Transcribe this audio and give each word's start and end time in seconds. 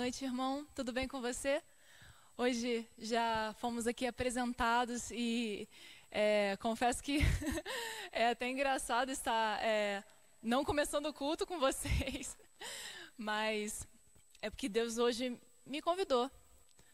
noite, 0.00 0.24
irmão. 0.24 0.66
Tudo 0.74 0.94
bem 0.94 1.06
com 1.06 1.20
você? 1.20 1.62
Hoje 2.34 2.88
já 2.96 3.54
fomos 3.58 3.86
aqui 3.86 4.06
apresentados 4.06 5.10
e 5.10 5.68
é, 6.10 6.56
confesso 6.56 7.02
que 7.02 7.18
é 8.10 8.30
até 8.30 8.48
engraçado 8.48 9.10
estar 9.10 9.62
é, 9.62 10.02
não 10.42 10.64
começando 10.64 11.04
o 11.04 11.12
culto 11.12 11.46
com 11.46 11.60
vocês, 11.60 12.34
mas 13.14 13.86
é 14.40 14.48
porque 14.48 14.70
Deus 14.70 14.96
hoje 14.96 15.38
me 15.66 15.82
convidou, 15.82 16.30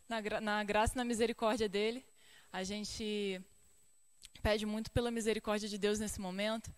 na, 0.08 0.20
gra- 0.20 0.40
na 0.40 0.64
graça 0.64 0.94
e 0.94 0.96
na 0.96 1.04
misericórdia 1.04 1.68
dele. 1.68 2.04
A 2.52 2.64
gente 2.64 3.40
pede 4.42 4.66
muito 4.66 4.90
pela 4.90 5.12
misericórdia 5.12 5.68
de 5.68 5.78
Deus 5.78 6.00
nesse 6.00 6.20
momento, 6.20 6.74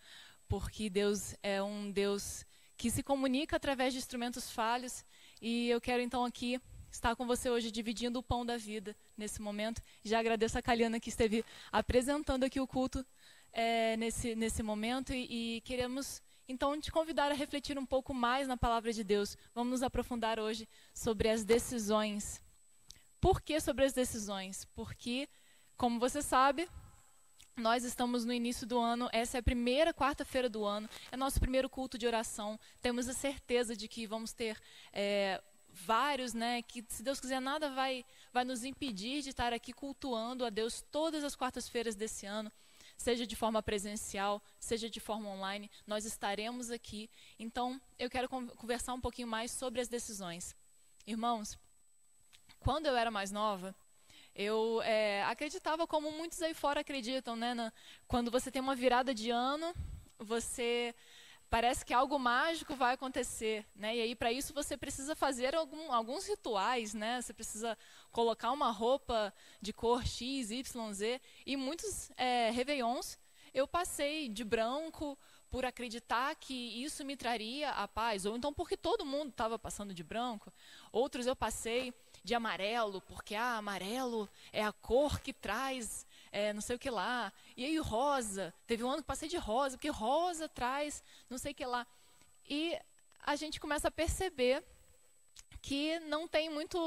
porque 0.47 0.91
Deus 0.91 1.35
é 1.43 1.63
um 1.63 1.91
Deus 1.91 2.45
que 2.77 2.91
se 2.91 3.03
comunica 3.03 3.57
através 3.57 3.95
de 3.95 3.99
instrumentos 3.99 4.51
falhos. 4.51 5.03
E 5.41 5.69
eu 5.69 5.81
quero 5.81 6.03
então 6.03 6.25
aqui 6.25 6.61
estar 6.91 7.15
com 7.15 7.27
você 7.27 7.49
hoje 7.51 7.71
dividindo 7.71 8.19
o 8.19 8.23
pão 8.23 8.45
da 8.45 8.57
vida 8.57 8.97
nesse 9.17 9.41
momento. 9.41 9.83
Já 10.03 10.19
agradeço 10.19 10.59
a 10.59 10.63
Caliana 10.63 10.99
que 10.99 11.09
esteve 11.09 11.45
apresentando 11.71 12.45
aqui 12.45 12.61
o 12.61 12.67
culto 12.67 13.05
eh, 13.53 13.97
nesse, 13.97 14.35
nesse 14.35 14.63
momento 14.63 15.13
e, 15.13 15.57
e 15.57 15.61
queremos 15.63 16.23
então 16.49 16.81
te 16.81 16.91
convidar 16.91 17.31
a 17.31 17.35
refletir 17.35 17.79
um 17.79 17.85
pouco 17.85 18.15
mais 18.15 18.49
na 18.49 18.57
palavra 18.57 18.93
de 18.93 19.05
Deus. 19.05 19.37
Vamos 19.55 19.73
nos 19.73 19.83
aprofundar 19.83 20.41
hoje 20.41 20.67
sobre 20.95 21.29
as 21.29 21.45
decisões. 21.45 22.41
Por 23.21 23.43
que 23.43 23.61
sobre 23.61 23.85
as 23.85 23.93
decisões? 23.93 24.65
Porque, 24.75 25.29
como 25.77 26.01
você 26.01 26.23
sabe, 26.23 26.69
nós 27.59 27.85
estamos 27.85 28.25
no 28.25 28.33
início 28.33 28.67
do 28.67 28.79
ano, 28.79 29.09
essa 29.13 29.39
é 29.39 29.41
a 29.41 29.43
primeira 29.43 29.93
quarta-feira 29.93 30.49
do 30.49 30.65
ano, 30.65 30.89
é 31.11 31.17
nosso 31.17 31.41
primeiro 31.41 31.69
culto 31.69 31.99
de 31.99 32.07
oração. 32.07 32.59
Temos 32.81 33.09
a 33.09 33.13
certeza 33.13 33.77
de 33.77 33.89
que 33.89 34.07
vamos 34.07 34.33
ter 34.33 34.59
é, 34.93 35.43
vários, 35.71 36.35
né? 36.35 36.63
Que 36.63 36.85
se 36.89 37.03
Deus 37.03 37.21
quiser, 37.21 37.41
nada 37.41 37.71
vai, 37.71 38.05
vai 38.33 38.45
nos 38.45 38.65
impedir 38.65 39.23
de 39.23 39.31
estar 39.31 39.53
aqui 39.53 39.73
cultuando 39.73 40.45
a 40.45 40.51
Deus 40.51 40.85
todas 40.91 41.23
as 41.25 41.37
quartas-feiras 41.37 41.95
desse 41.95 42.27
ano, 42.27 42.51
seja 42.97 43.27
de 43.27 43.37
forma 43.37 43.63
presencial, 43.63 44.43
seja 44.59 44.89
de 44.91 45.01
forma 45.01 45.29
online, 45.29 45.71
nós 45.87 46.05
estaremos 46.05 46.71
aqui. 46.71 47.09
Então, 47.39 47.81
eu 47.99 48.11
quero 48.11 48.29
con- 48.29 48.49
conversar 48.49 48.95
um 48.95 49.01
pouquinho 49.01 49.29
mais 49.29 49.51
sobre 49.53 49.81
as 49.81 49.89
decisões. 49.89 50.55
Irmãos, 51.07 51.57
quando 52.59 52.87
eu 52.87 52.97
era 52.97 53.11
mais 53.11 53.31
nova, 53.31 53.75
eu 54.39 54.81
é, 54.85 55.25
acreditava 55.25 55.85
como 55.85 56.13
muitos 56.13 56.41
aí 56.41 56.55
fora 56.55 56.81
acreditam, 56.81 57.35
né? 57.35 57.55
na- 57.55 57.73
quando 58.07 58.31
você 58.31 58.53
tem 58.53 58.63
uma 58.63 58.77
virada 58.77 59.13
de 59.13 59.31
ano, 59.31 59.75
você 60.17 60.95
parece 61.51 61.85
que 61.85 61.93
algo 61.93 62.19
mágico 62.21 62.77
vai 62.77 62.95
acontecer, 62.95 63.67
né? 63.75 63.97
E 63.97 64.01
aí 64.01 64.15
para 64.15 64.31
isso 64.31 64.55
você 64.55 64.77
precisa 64.77 65.17
fazer 65.17 65.57
algum, 65.57 65.93
alguns 65.93 66.25
rituais, 66.29 66.95
né? 66.95 67.21
Você 67.21 67.33
precisa 67.35 67.77
colocar 68.13 68.53
uma 68.53 68.71
roupa 68.71 69.35
de 69.61 69.73
cor 69.73 70.07
X, 70.07 70.53
Y, 70.53 70.93
Z. 70.93 71.21
E 71.45 71.57
muitos 71.57 72.11
é, 72.17 72.51
réveillons 72.51 73.19
eu 73.53 73.67
passei 73.67 74.29
de 74.29 74.45
branco 74.45 75.19
por 75.51 75.65
acreditar 75.65 76.37
que 76.37 76.55
isso 76.85 77.05
me 77.05 77.17
traria 77.17 77.71
a 77.71 77.89
paz, 77.89 78.27
ou 78.27 78.37
então 78.37 78.53
porque 78.53 78.77
todo 78.77 79.05
mundo 79.05 79.31
estava 79.31 79.59
passando 79.59 79.95
de 79.95 80.05
branco. 80.05 80.53
Outros 80.93 81.27
eu 81.27 81.35
passei 81.35 81.93
de 82.23 82.35
amarelo, 82.35 83.01
porque 83.03 83.35
ah, 83.35 83.57
amarelo 83.57 84.29
é 84.53 84.65
a 84.65 84.73
cor 84.73 85.21
que 85.21 85.33
traz 85.33 86.07
é, 86.31 86.53
não 86.53 86.61
sei 86.61 86.77
o 86.77 86.79
que 86.79 86.91
lá. 86.91 87.33
E 87.57 87.65
aí 87.65 87.79
rosa, 87.79 88.55
teve 88.67 88.85
um 88.85 88.91
ano 88.91 89.03
que 89.03 89.09
passei 89.09 89.29
de 89.29 89.37
rosa, 89.37 89.77
porque 89.77 89.89
rosa 89.89 90.49
traz 90.49 91.03
não 91.29 91.39
sei 91.39 91.53
o 91.53 91.55
que 91.55 91.65
lá. 91.65 91.87
E 92.49 92.79
a 93.25 93.37
gente 93.37 93.61
começa 93.61 93.89
a 93.89 93.91
perceber 93.91 94.65
que 95.61 95.99
não 96.01 96.27
tem 96.27 96.49
muito. 96.49 96.79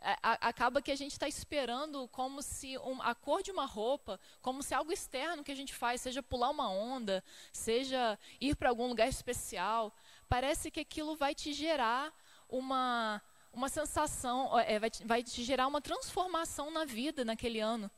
É, 0.00 0.16
acaba 0.22 0.82
que 0.82 0.92
a 0.92 0.96
gente 0.96 1.12
está 1.12 1.26
esperando 1.26 2.06
como 2.08 2.42
se 2.42 2.78
um, 2.78 3.00
a 3.02 3.14
cor 3.14 3.42
de 3.42 3.50
uma 3.50 3.64
roupa, 3.64 4.20
como 4.40 4.62
se 4.62 4.74
algo 4.74 4.92
externo 4.92 5.42
que 5.42 5.50
a 5.50 5.56
gente 5.56 5.74
faz, 5.74 6.00
seja 6.00 6.22
pular 6.22 6.50
uma 6.50 6.70
onda, 6.70 7.24
seja 7.52 8.18
ir 8.40 8.54
para 8.56 8.68
algum 8.68 8.86
lugar 8.88 9.08
especial, 9.08 9.92
parece 10.28 10.70
que 10.70 10.80
aquilo 10.80 11.16
vai 11.16 11.34
te 11.34 11.52
gerar 11.52 12.14
uma, 12.48 13.20
uma 13.56 13.70
sensação, 13.70 14.58
é, 14.60 14.78
vai, 14.78 14.90
te, 14.90 15.04
vai 15.04 15.22
te 15.22 15.42
gerar 15.42 15.66
uma 15.66 15.80
transformação 15.80 16.70
na 16.70 16.84
vida 16.84 17.24
naquele 17.24 17.58
ano. 17.58 17.90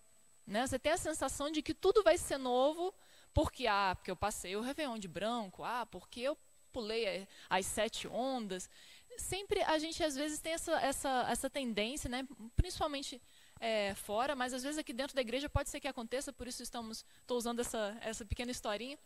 Né? 0.46 0.64
Você 0.64 0.78
tem 0.78 0.92
a 0.92 0.96
sensação 0.96 1.50
de 1.50 1.60
que 1.60 1.74
tudo 1.74 2.02
vai 2.02 2.16
ser 2.16 2.38
novo, 2.38 2.94
porque 3.34 3.66
ah, 3.66 3.92
porque 3.96 4.10
eu 4.10 4.16
passei 4.16 4.54
o 4.54 4.60
Réveillon 4.60 4.98
de 4.98 5.08
branco, 5.08 5.64
ah, 5.64 5.84
porque 5.84 6.20
eu 6.20 6.38
pulei 6.72 7.26
as 7.50 7.66
sete 7.66 8.06
ondas. 8.06 8.70
Sempre 9.18 9.60
a 9.62 9.78
gente 9.78 10.02
às 10.02 10.14
vezes 10.14 10.38
tem 10.38 10.52
essa, 10.52 10.80
essa, 10.80 11.26
essa 11.28 11.50
tendência, 11.50 12.08
né? 12.08 12.26
principalmente 12.54 13.20
é, 13.58 13.96
fora, 13.96 14.36
mas 14.36 14.54
às 14.54 14.62
vezes 14.62 14.78
aqui 14.78 14.92
dentro 14.92 15.16
da 15.16 15.20
igreja 15.20 15.48
pode 15.48 15.70
ser 15.70 15.80
que 15.80 15.88
aconteça, 15.88 16.32
por 16.32 16.46
isso 16.46 16.62
estamos 16.62 17.04
estou 17.20 17.36
usando 17.36 17.58
essa, 17.58 17.98
essa 18.00 18.24
pequena 18.24 18.52
historinha, 18.52 18.96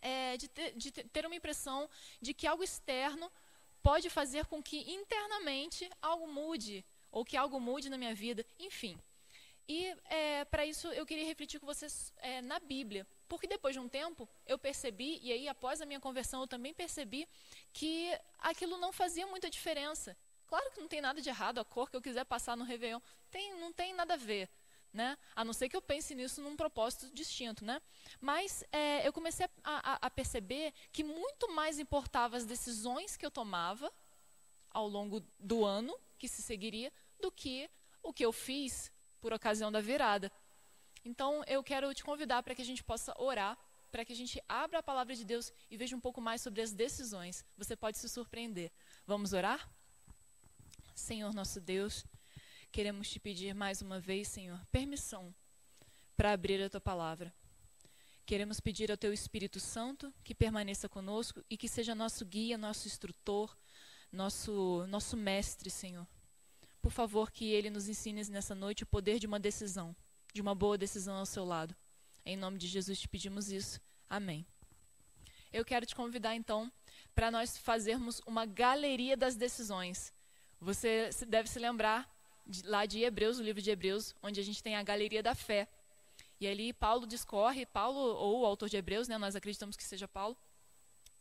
é, 0.00 0.36
de, 0.36 0.46
ter, 0.46 0.72
de 0.76 0.92
ter 0.92 1.26
uma 1.26 1.34
impressão 1.34 1.90
de 2.20 2.32
que 2.32 2.46
algo 2.46 2.62
externo 2.62 3.28
pode 3.82 4.10
fazer 4.10 4.46
com 4.46 4.62
que 4.62 4.90
internamente 4.90 5.88
algo 6.00 6.26
mude, 6.26 6.84
ou 7.10 7.24
que 7.24 7.36
algo 7.36 7.58
mude 7.60 7.88
na 7.88 7.98
minha 7.98 8.14
vida, 8.14 8.44
enfim. 8.58 8.98
E 9.68 9.94
é, 10.06 10.44
para 10.46 10.64
isso 10.64 10.88
eu 10.88 11.04
queria 11.04 11.26
refletir 11.26 11.60
com 11.60 11.66
vocês 11.66 12.12
é, 12.18 12.40
na 12.40 12.58
Bíblia. 12.58 13.06
Porque 13.28 13.46
depois 13.46 13.74
de 13.74 13.80
um 13.80 13.88
tempo 13.88 14.26
eu 14.46 14.58
percebi, 14.58 15.20
e 15.22 15.30
aí 15.30 15.46
após 15.46 15.82
a 15.82 15.86
minha 15.86 16.00
conversão 16.00 16.40
eu 16.40 16.46
também 16.46 16.72
percebi, 16.72 17.28
que 17.72 18.10
aquilo 18.38 18.78
não 18.78 18.92
fazia 18.92 19.26
muita 19.26 19.50
diferença. 19.50 20.16
Claro 20.46 20.70
que 20.70 20.80
não 20.80 20.88
tem 20.88 21.02
nada 21.02 21.20
de 21.20 21.28
errado 21.28 21.58
a 21.58 21.64
cor 21.64 21.90
que 21.90 21.96
eu 21.96 22.00
quiser 22.00 22.24
passar 22.24 22.56
no 22.56 22.64
Réveillon. 22.64 23.00
Tem, 23.30 23.54
não 23.60 23.70
tem 23.70 23.92
nada 23.92 24.14
a 24.14 24.16
ver. 24.16 24.48
Né? 24.92 25.18
A 25.36 25.44
não 25.44 25.52
ser 25.52 25.68
que 25.68 25.76
eu 25.76 25.82
pense 25.82 26.14
nisso 26.14 26.40
num 26.40 26.56
propósito 26.56 27.10
distinto, 27.14 27.64
né? 27.64 27.80
Mas 28.20 28.64
é, 28.72 29.06
eu 29.06 29.12
comecei 29.12 29.46
a, 29.62 29.92
a, 29.92 30.06
a, 30.06 30.10
perceber 30.10 30.72
que 30.90 31.04
muito 31.04 31.52
mais 31.54 31.78
importava 31.78 32.36
as 32.38 32.46
decisões 32.46 33.16
que 33.16 33.24
eu 33.24 33.30
tomava 33.30 33.92
ao 34.70 34.88
longo 34.88 35.22
do 35.38 35.64
ano 35.64 35.94
que 36.18 36.26
se 36.26 36.42
seguiria 36.42 36.90
do 37.20 37.30
que 37.30 37.70
o 38.02 38.12
que 38.12 38.24
eu 38.24 38.32
fiz 38.32 38.90
por 39.20 39.32
ocasião 39.32 39.70
da 39.70 39.80
virada. 39.80 40.32
Então, 41.04 41.42
eu 41.46 41.62
quero 41.62 41.92
te 41.94 42.02
convidar 42.02 42.42
para 42.42 42.54
que 42.54 42.62
a 42.62 42.64
gente 42.64 42.82
possa 42.82 43.14
orar, 43.18 43.56
para 43.90 44.04
que 44.04 44.12
a 44.12 44.16
gente 44.16 44.42
abra 44.48 44.78
a 44.78 44.82
palavra 44.82 45.14
de 45.14 45.24
Deus 45.24 45.52
e 45.70 45.76
veja 45.76 45.96
um 45.96 46.00
pouco 46.00 46.20
mais 46.20 46.40
sobre 46.40 46.60
as 46.60 46.72
decisões. 46.72 47.44
Você 47.56 47.76
pode 47.76 47.98
se 47.98 48.08
surpreender. 48.08 48.70
Vamos 49.06 49.32
orar? 49.32 49.68
Senhor 50.94 51.32
nosso 51.32 51.60
Deus, 51.60 52.04
queremos 52.70 53.08
te 53.10 53.18
pedir 53.18 53.54
mais 53.54 53.82
uma 53.82 53.98
vez, 54.00 54.28
Senhor, 54.28 54.60
permissão 54.70 55.34
para 56.16 56.32
abrir 56.32 56.62
a 56.62 56.70
tua 56.70 56.80
palavra. 56.80 57.32
Queremos 58.26 58.60
pedir 58.60 58.90
ao 58.90 58.96
teu 58.96 59.12
Espírito 59.12 59.58
Santo 59.58 60.12
que 60.22 60.34
permaneça 60.34 60.88
conosco 60.88 61.42
e 61.48 61.56
que 61.56 61.68
seja 61.68 61.94
nosso 61.94 62.24
guia, 62.24 62.58
nosso 62.58 62.86
instrutor, 62.86 63.56
nosso 64.12 64.86
nosso 64.88 65.16
mestre, 65.16 65.70
Senhor 65.70 66.06
por 66.80 66.92
favor, 66.92 67.30
que 67.30 67.52
Ele 67.52 67.70
nos 67.70 67.88
ensine 67.88 68.24
nessa 68.30 68.54
noite 68.54 68.82
o 68.82 68.86
poder 68.86 69.18
de 69.18 69.26
uma 69.26 69.38
decisão, 69.38 69.94
de 70.32 70.40
uma 70.40 70.54
boa 70.54 70.78
decisão 70.78 71.16
ao 71.16 71.26
seu 71.26 71.44
lado. 71.44 71.74
Em 72.24 72.36
nome 72.36 72.58
de 72.58 72.66
Jesus 72.66 73.00
te 73.00 73.08
pedimos 73.08 73.50
isso. 73.50 73.80
Amém. 74.08 74.46
Eu 75.52 75.64
quero 75.64 75.84
te 75.84 75.94
convidar 75.94 76.34
então 76.34 76.72
para 77.14 77.30
nós 77.30 77.58
fazermos 77.58 78.20
uma 78.26 78.46
galeria 78.46 79.16
das 79.16 79.34
decisões. 79.34 80.12
Você 80.60 81.10
deve 81.26 81.48
se 81.48 81.58
lembrar 81.58 82.08
de, 82.48 82.66
lá 82.66 82.86
de 82.86 83.02
Hebreus, 83.02 83.38
o 83.38 83.42
livro 83.42 83.60
de 83.60 83.70
Hebreus, 83.70 84.14
onde 84.22 84.40
a 84.40 84.44
gente 84.44 84.62
tem 84.62 84.74
a 84.76 84.82
galeria 84.82 85.22
da 85.22 85.34
fé. 85.34 85.68
E 86.40 86.46
ali 86.46 86.72
Paulo 86.72 87.06
discorre, 87.06 87.66
Paulo, 87.66 87.98
ou 87.98 88.40
o 88.40 88.46
autor 88.46 88.68
de 88.68 88.76
Hebreus, 88.76 89.08
né, 89.08 89.18
nós 89.18 89.36
acreditamos 89.36 89.76
que 89.76 89.84
seja 89.84 90.06
Paulo, 90.06 90.36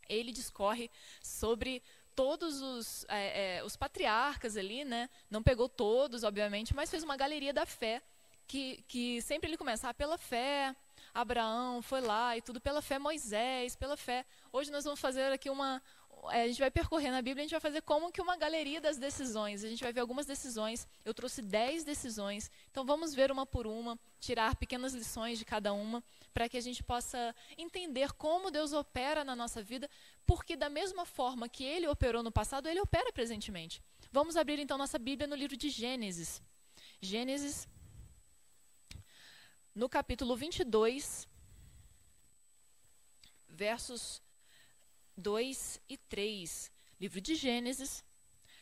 ele 0.08 0.32
discorre 0.32 0.90
sobre 1.22 1.84
todos 2.16 2.62
os, 2.62 3.06
é, 3.10 3.58
é, 3.58 3.64
os 3.64 3.76
patriarcas 3.76 4.58
ali, 4.58 4.84
né? 4.84 5.10
Não 5.30 5.44
pegou 5.44 5.70
todos, 5.70 6.24
obviamente, 6.24 6.76
mas 6.76 6.90
fez 6.90 7.04
uma 7.04 7.16
galeria 7.16 7.54
da 7.54 7.66
fé, 7.66 8.02
que, 8.48 8.84
que 8.88 9.22
sempre 9.22 9.50
ele 9.50 9.58
começa, 9.58 9.90
ah, 9.90 9.94
pela 9.94 10.18
fé, 10.18 10.76
Abraão 11.14 11.82
foi 11.82 12.02
lá 12.02 12.38
e 12.38 12.42
tudo, 12.42 12.62
pela 12.62 12.82
fé 12.82 12.98
Moisés, 12.98 13.76
pela 13.76 13.98
fé. 13.98 14.26
Hoje 14.52 14.72
nós 14.72 14.84
vamos 14.84 15.00
fazer 15.00 15.32
aqui 15.32 15.50
uma, 15.50 15.82
a 16.30 16.48
gente 16.48 16.60
vai 16.60 16.72
percorrer 16.72 17.12
na 17.12 17.22
Bíblia, 17.22 17.42
a 17.42 17.46
gente 17.46 17.52
vai 17.52 17.60
fazer 17.60 17.82
como 17.82 18.12
que 18.12 18.22
uma 18.22 18.38
galeria 18.38 18.80
das 18.80 18.98
decisões. 18.98 19.64
A 19.64 19.70
gente 19.70 19.84
vai 19.84 19.94
ver 19.94 20.00
algumas 20.00 20.26
decisões. 20.26 20.88
Eu 21.04 21.14
trouxe 21.14 21.42
dez 21.42 21.84
decisões. 21.84 22.52
Então 22.72 22.86
vamos 22.86 23.14
ver 23.14 23.32
uma 23.32 23.46
por 23.46 23.68
uma, 23.68 24.00
tirar 24.20 24.56
pequenas 24.56 24.94
lições 24.94 25.40
de 25.40 25.46
cada 25.46 25.74
uma, 25.74 26.04
para 26.34 26.48
que 26.48 26.58
a 26.58 26.62
gente 26.62 26.84
possa 26.84 27.36
entender 27.58 28.12
como 28.14 28.52
Deus 28.52 28.74
opera 28.74 29.24
na 29.24 29.36
nossa 29.36 29.62
vida, 29.62 29.90
porque 30.26 30.56
da 30.56 30.70
mesma 30.70 31.06
forma 31.06 31.50
que 31.50 31.64
Ele 31.64 31.88
operou 31.88 32.22
no 32.22 32.32
passado, 32.32 32.68
Ele 32.68 32.80
opera 32.80 33.12
presentemente. 33.12 33.82
Vamos 34.12 34.36
abrir 34.36 34.60
então 34.60 34.78
nossa 34.78 35.00
Bíblia 35.00 35.28
no 35.28 35.36
livro 35.36 35.58
de 35.58 35.70
Gênesis. 35.70 36.42
Gênesis, 37.02 37.68
no 39.76 39.88
capítulo 39.88 40.36
22, 40.36 41.28
versos 43.48 44.22
2 45.18 45.82
e 45.90 45.98
3. 45.98 46.72
Livro 47.02 47.20
de 47.20 47.34
Gênesis, 47.34 48.04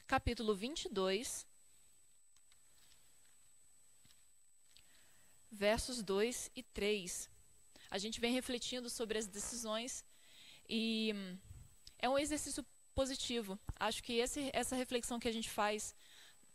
capítulo 0.07 0.55
22, 0.55 1.45
versos 5.51 6.01
2 6.01 6.51
e 6.55 6.63
3. 6.63 7.29
A 7.91 7.97
gente 7.97 8.21
vem 8.21 8.31
refletindo 8.31 8.89
sobre 8.89 9.17
as 9.17 9.27
decisões 9.27 10.05
e 10.69 11.11
hum, 11.13 11.37
é 11.99 12.09
um 12.09 12.17
exercício 12.17 12.65
positivo. 12.93 13.59
Acho 13.77 14.01
que 14.01 14.13
esse, 14.13 14.49
essa 14.53 14.77
reflexão 14.77 15.19
que 15.19 15.27
a 15.27 15.33
gente 15.33 15.49
faz 15.49 15.93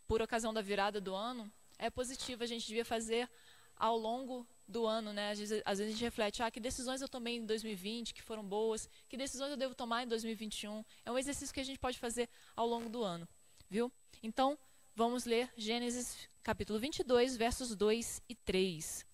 por 0.07 0.19
ocasião 0.19 0.51
da 0.51 0.63
virada 0.63 0.99
do 0.99 1.13
ano 1.13 1.51
é 1.77 1.91
positiva. 1.91 2.43
A 2.43 2.47
gente 2.47 2.65
devia 2.65 2.85
fazer 2.85 3.29
ao 3.75 3.97
longo 3.97 4.47
do 4.71 4.87
ano, 4.87 5.13
né? 5.13 5.31
Às 5.31 5.39
vezes, 5.39 5.61
às 5.65 5.77
vezes 5.77 5.93
a 5.93 5.95
gente 5.95 6.03
reflete, 6.03 6.41
ah, 6.41 6.49
que 6.49 6.59
decisões 6.59 7.01
eu 7.01 7.09
tomei 7.09 7.35
em 7.35 7.45
2020 7.45 8.13
que 8.13 8.21
foram 8.21 8.43
boas, 8.43 8.89
que 9.07 9.17
decisões 9.17 9.51
eu 9.51 9.57
devo 9.57 9.75
tomar 9.75 10.03
em 10.03 10.07
2021. 10.07 10.83
É 11.05 11.11
um 11.11 11.17
exercício 11.17 11.53
que 11.53 11.59
a 11.59 11.63
gente 11.63 11.77
pode 11.77 11.99
fazer 11.99 12.29
ao 12.55 12.65
longo 12.65 12.89
do 12.89 13.03
ano, 13.03 13.27
viu? 13.69 13.91
Então, 14.23 14.57
vamos 14.95 15.25
ler 15.25 15.51
Gênesis 15.55 16.27
capítulo 16.41 16.79
22, 16.79 17.37
versos 17.37 17.75
2 17.75 18.21
e 18.27 18.33
3. 18.35 19.05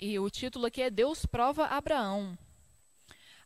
E 0.00 0.18
o 0.18 0.30
título 0.30 0.66
aqui 0.66 0.82
é 0.82 0.90
Deus 0.90 1.26
prova 1.26 1.66
Abraão. 1.66 2.38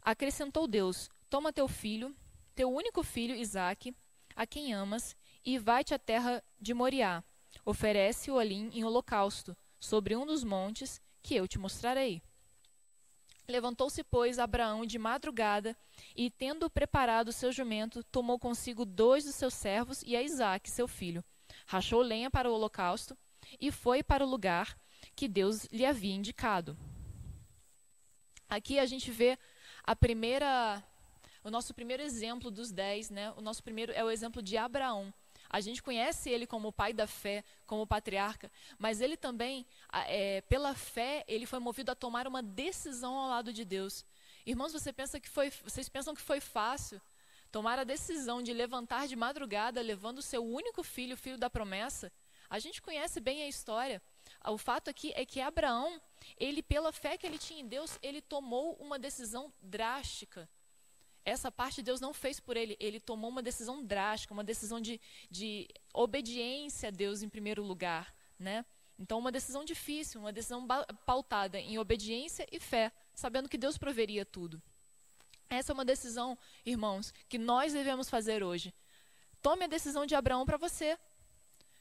Acrescentou 0.01 0.67
Deus: 0.67 1.09
Toma 1.31 1.53
teu 1.53 1.67
filho, 1.67 2.15
teu 2.55 2.71
único 2.71 3.03
filho 3.03 3.35
Isaque, 3.35 3.95
a 4.37 4.47
quem 4.47 4.73
amas, 4.73 5.17
e 5.45 5.59
vai-te 5.59 5.95
à 5.95 5.99
terra 5.99 6.43
de 6.61 6.75
Moriá. 6.75 7.25
Oferece-o 7.65 8.39
ali 8.39 8.55
em 8.55 8.85
holocausto 8.85 9.57
sobre 9.83 10.15
um 10.15 10.25
dos 10.25 10.45
montes 10.45 11.03
que 11.21 11.35
eu 11.35 11.49
te 11.49 11.59
mostrarei. 11.59 12.23
Levantou-se, 13.49 14.05
pois, 14.05 14.39
Abraão 14.39 14.87
de 14.87 14.97
madrugada 14.97 15.77
e, 16.15 16.31
tendo 16.31 16.71
preparado 16.71 17.33
seu 17.33 17.51
jumento, 17.51 18.05
tomou 18.05 18.39
consigo 18.39 18.85
dois 18.85 19.25
dos 19.25 19.35
seus 19.35 19.53
servos 19.53 20.01
e 20.07 20.15
a 20.15 20.23
Isaque, 20.23 20.71
seu 20.71 20.87
filho. 20.87 21.25
Rachou 21.67 22.01
lenha 22.01 22.31
para 22.31 22.49
o 22.49 22.55
holocausto 22.55 23.19
e 23.61 23.73
foi 23.73 24.05
para 24.05 24.25
o 24.25 24.29
lugar 24.29 24.79
que 25.17 25.27
Deus 25.27 25.65
lhe 25.73 25.85
havia 25.85 26.15
indicado. 26.15 26.79
Aqui 28.49 28.79
a 28.79 28.87
gente 28.87 29.11
vê 29.11 29.37
a 29.83 29.97
primeira, 29.97 30.81
o 31.43 31.51
nosso 31.51 31.75
primeiro 31.75 32.05
exemplo 32.05 32.53
dos 32.53 32.71
dez, 32.71 33.11
né? 33.11 33.33
O 33.33 33.41
nosso 33.41 33.65
primeiro 33.65 33.91
é 33.93 34.05
o 34.05 34.11
exemplo 34.11 34.41
de 34.41 34.57
Abraão. 34.57 35.13
A 35.53 35.61
gente 35.61 35.83
conhece 35.83 36.31
ele 36.31 36.47
como 36.47 36.69
o 36.69 36.73
pai 36.73 36.95
da 36.95 37.07
fé, 37.07 37.45
como 37.67 37.87
patriarca, 37.87 38.51
mas 38.79 39.03
ele 39.03 39.19
também, 39.19 39.67
é, 39.93 40.41
pela 40.41 40.75
fé, 40.75 41.25
ele 41.29 41.45
foi 41.45 41.59
movido 41.59 41.93
a 41.93 41.95
tomar 41.95 42.27
uma 42.27 42.43
decisão 42.43 43.15
ao 43.15 43.29
lado 43.29 43.53
de 43.53 43.63
Deus. 43.63 44.03
Irmãos, 44.47 44.73
você 44.73 44.95
pensa 44.95 45.21
que 45.21 45.29
foi, 45.29 45.51
vocês 45.63 45.91
pensam 45.91 46.15
que 46.15 46.23
foi 46.23 46.41
fácil 46.41 46.99
tomar 47.51 47.79
a 47.79 47.85
decisão 47.85 48.43
de 48.43 48.55
levantar 48.55 49.07
de 49.07 49.15
madrugada 49.15 49.83
levando 49.83 50.19
o 50.19 50.23
seu 50.23 50.43
único 50.43 50.83
filho, 50.83 51.15
o 51.15 51.19
filho 51.19 51.37
da 51.37 51.51
promessa? 51.51 52.11
A 52.49 52.59
gente 52.59 52.81
conhece 52.81 53.21
bem 53.21 53.43
a 53.43 53.49
história. 53.49 54.01
O 54.47 54.57
fato 54.57 54.89
aqui 54.89 55.13
é 55.15 55.27
que 55.27 55.39
Abraão, 55.41 56.01
ele 56.39 56.63
pela 56.63 56.93
fé 56.93 57.19
que 57.19 57.27
ele 57.27 57.39
tinha 57.39 57.61
em 57.61 57.69
Deus, 57.69 57.99
ele 58.03 58.23
tomou 58.23 58.75
uma 58.81 58.99
decisão 58.99 59.53
drástica. 59.61 60.49
Essa 61.25 61.51
parte 61.53 61.83
Deus 61.83 62.01
não 62.01 62.13
fez 62.13 62.41
por 62.41 62.57
ele, 62.57 62.77
ele 62.81 62.99
tomou 62.99 63.31
uma 63.31 63.43
decisão 63.43 63.85
drástica, 63.85 64.35
uma 64.35 64.43
decisão 64.43 64.81
de, 64.81 65.01
de 65.31 65.69
obediência 65.95 66.89
a 66.89 66.91
Deus 66.91 67.23
em 67.23 67.29
primeiro 67.29 67.63
lugar, 67.63 68.15
né? 68.39 68.65
Então, 68.99 69.19
uma 69.19 69.33
decisão 69.33 69.65
difícil, 69.65 70.21
uma 70.21 70.33
decisão 70.33 70.67
pautada 71.07 71.59
em 71.59 71.79
obediência 71.79 72.47
e 72.53 72.61
fé, 72.61 72.93
sabendo 73.15 73.49
que 73.49 73.59
Deus 73.59 73.79
proveria 73.79 74.25
tudo. 74.25 74.63
Essa 75.49 75.73
é 75.73 75.75
uma 75.75 75.85
decisão, 75.85 76.39
irmãos, 76.65 77.13
que 77.29 77.39
nós 77.39 77.73
devemos 77.73 78.09
fazer 78.09 78.43
hoje. 78.43 78.73
Tome 79.41 79.65
a 79.65 79.69
decisão 79.69 80.07
de 80.07 80.15
Abraão 80.15 80.47
para 80.47 80.57
você. 80.57 80.99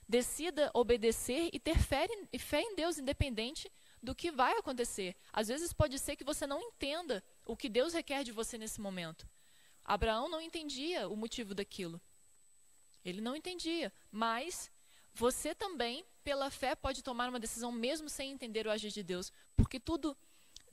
Decida 0.07 0.71
obedecer 0.73 1.49
e 1.53 1.59
ter 1.59 1.77
fé, 1.77 2.07
fé 2.39 2.61
em 2.61 2.75
Deus, 2.75 2.97
independente 2.97 3.71
do 4.01 4.15
que 4.15 4.31
vai 4.31 4.57
acontecer. 4.57 5.15
Às 5.31 5.47
vezes 5.47 5.71
pode 5.71 5.97
ser 5.99 6.15
que 6.15 6.23
você 6.23 6.47
não 6.47 6.59
entenda 6.59 7.23
o 7.45 7.55
que 7.55 7.69
Deus 7.69 7.93
requer 7.93 8.23
de 8.23 8.31
você 8.31 8.57
nesse 8.57 8.81
momento. 8.81 9.27
Abraão 9.83 10.29
não 10.29 10.41
entendia 10.41 11.07
o 11.07 11.15
motivo 11.15 11.53
daquilo. 11.53 11.99
Ele 13.03 13.21
não 13.21 13.35
entendia, 13.35 13.91
mas 14.11 14.71
você 15.13 15.53
também, 15.53 16.05
pela 16.23 16.49
fé, 16.49 16.75
pode 16.75 17.03
tomar 17.03 17.29
uma 17.29 17.39
decisão 17.39 17.71
mesmo 17.71 18.09
sem 18.09 18.31
entender 18.31 18.67
o 18.67 18.71
agir 18.71 18.91
de 18.91 19.03
Deus, 19.03 19.31
porque 19.55 19.79
tudo 19.79 20.15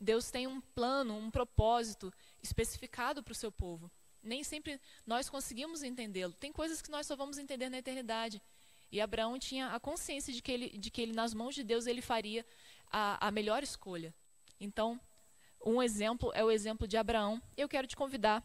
Deus 0.00 0.30
tem 0.30 0.46
um 0.46 0.60
plano, 0.60 1.16
um 1.16 1.30
propósito 1.30 2.12
especificado 2.42 3.22
para 3.22 3.32
o 3.32 3.34
seu 3.34 3.50
povo. 3.50 3.90
Nem 4.22 4.44
sempre 4.44 4.80
nós 5.06 5.28
conseguimos 5.28 5.82
entendê-lo. 5.82 6.32
Tem 6.34 6.52
coisas 6.52 6.82
que 6.82 6.90
nós 6.90 7.06
só 7.06 7.16
vamos 7.16 7.38
entender 7.38 7.68
na 7.68 7.78
eternidade. 7.78 8.40
E 8.90 9.00
Abraão 9.00 9.38
tinha 9.38 9.68
a 9.68 9.80
consciência 9.80 10.32
de 10.32 10.40
que 10.40 10.52
ele, 10.52 10.78
de 10.78 10.90
que 10.90 11.00
ele 11.00 11.12
nas 11.12 11.34
mãos 11.34 11.54
de 11.54 11.62
Deus, 11.62 11.86
ele 11.86 12.00
faria 12.00 12.44
a, 12.90 13.28
a 13.28 13.30
melhor 13.30 13.62
escolha. 13.62 14.14
Então, 14.60 15.00
um 15.64 15.82
exemplo 15.82 16.30
é 16.34 16.44
o 16.44 16.50
exemplo 16.50 16.86
de 16.86 16.96
Abraão. 16.96 17.42
Eu 17.56 17.68
quero 17.68 17.86
te 17.86 17.96
convidar 17.96 18.42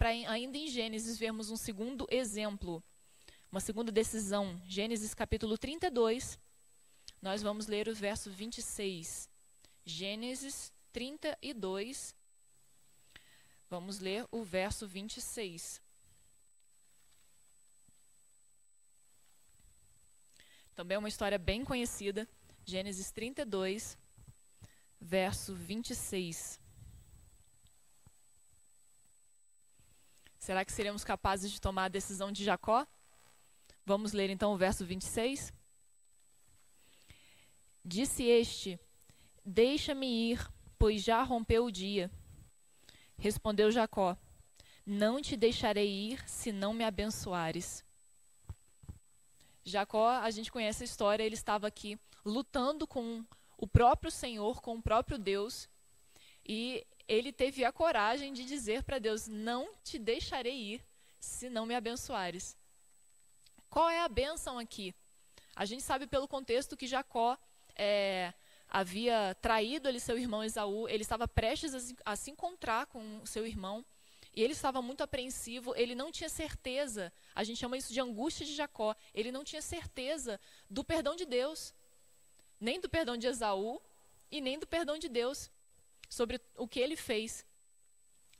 para, 0.00 0.08
ainda 0.08 0.56
em 0.56 0.66
Gênesis, 0.66 1.18
vermos 1.18 1.50
um 1.50 1.58
segundo 1.58 2.06
exemplo, 2.10 2.82
uma 3.52 3.60
segunda 3.60 3.92
decisão. 3.92 4.58
Gênesis 4.66 5.12
capítulo 5.12 5.58
32, 5.58 6.38
nós 7.20 7.42
vamos 7.42 7.66
ler 7.66 7.86
o 7.86 7.94
verso 7.94 8.30
26. 8.30 9.28
Gênesis 9.84 10.72
32, 10.90 12.14
vamos 13.68 13.98
ler 13.98 14.26
o 14.32 14.42
verso 14.42 14.88
26. 14.88 15.82
Também 20.74 20.94
é 20.94 20.98
uma 20.98 21.10
história 21.10 21.36
bem 21.36 21.62
conhecida. 21.62 22.26
Gênesis 22.64 23.10
32, 23.10 23.98
verso 24.98 25.54
26. 25.54 26.58
Será 30.40 30.64
que 30.64 30.72
seremos 30.72 31.04
capazes 31.04 31.50
de 31.50 31.60
tomar 31.60 31.84
a 31.84 31.88
decisão 31.88 32.32
de 32.32 32.42
Jacó? 32.42 32.86
Vamos 33.84 34.14
ler 34.14 34.30
então 34.30 34.54
o 34.54 34.56
verso 34.56 34.86
26. 34.86 35.52
Disse 37.84 38.24
este: 38.24 38.80
Deixa-me 39.44 40.06
ir, 40.06 40.50
pois 40.78 41.02
já 41.04 41.22
rompeu 41.22 41.66
o 41.66 41.70
dia. 41.70 42.10
Respondeu 43.18 43.70
Jacó: 43.70 44.16
Não 44.86 45.20
te 45.20 45.36
deixarei 45.36 45.90
ir 45.90 46.26
se 46.26 46.50
não 46.50 46.72
me 46.72 46.84
abençoares. 46.84 47.84
Jacó, 49.62 50.08
a 50.08 50.30
gente 50.30 50.50
conhece 50.50 50.82
a 50.82 50.86
história, 50.86 51.22
ele 51.22 51.34
estava 51.34 51.66
aqui 51.66 52.00
lutando 52.24 52.86
com 52.86 53.22
o 53.58 53.66
próprio 53.66 54.10
Senhor, 54.10 54.62
com 54.62 54.76
o 54.76 54.82
próprio 54.82 55.18
Deus, 55.18 55.68
e 56.46 56.86
ele 57.10 57.32
teve 57.32 57.64
a 57.64 57.72
coragem 57.72 58.32
de 58.32 58.44
dizer 58.44 58.84
para 58.84 59.00
Deus: 59.00 59.26
Não 59.26 59.74
te 59.82 59.98
deixarei 59.98 60.56
ir 60.74 60.84
se 61.18 61.50
não 61.50 61.66
me 61.66 61.74
abençoares. 61.74 62.56
Qual 63.68 63.90
é 63.90 64.00
a 64.00 64.08
bênção 64.08 64.60
aqui? 64.60 64.94
A 65.56 65.64
gente 65.64 65.82
sabe 65.82 66.06
pelo 66.06 66.28
contexto 66.28 66.76
que 66.76 66.86
Jacó 66.86 67.36
é, 67.74 68.32
havia 68.68 69.36
traído 69.42 69.88
ali 69.88 69.98
seu 69.98 70.16
irmão 70.16 70.44
Esaú, 70.44 70.88
ele 70.88 71.02
estava 71.02 71.26
prestes 71.26 71.74
a, 71.74 72.12
a 72.12 72.16
se 72.16 72.30
encontrar 72.30 72.86
com 72.86 73.26
seu 73.26 73.44
irmão, 73.44 73.84
e 74.34 74.40
ele 74.40 74.52
estava 74.52 74.80
muito 74.80 75.02
apreensivo, 75.02 75.74
ele 75.74 75.96
não 75.96 76.12
tinha 76.12 76.28
certeza, 76.28 77.12
a 77.34 77.42
gente 77.42 77.58
chama 77.58 77.76
isso 77.76 77.92
de 77.92 78.00
angústia 78.00 78.46
de 78.46 78.54
Jacó, 78.54 78.94
ele 79.12 79.32
não 79.32 79.42
tinha 79.42 79.60
certeza 79.60 80.38
do 80.68 80.84
perdão 80.84 81.16
de 81.16 81.26
Deus 81.26 81.74
nem 82.60 82.78
do 82.78 82.88
perdão 82.88 83.16
de 83.16 83.26
Esaú 83.26 83.82
e 84.30 84.40
nem 84.40 84.58
do 84.58 84.66
perdão 84.66 84.96
de 84.96 85.08
Deus 85.08 85.50
sobre 86.10 86.40
o 86.56 86.68
que 86.68 86.80
ele 86.80 86.96
fez 86.96 87.46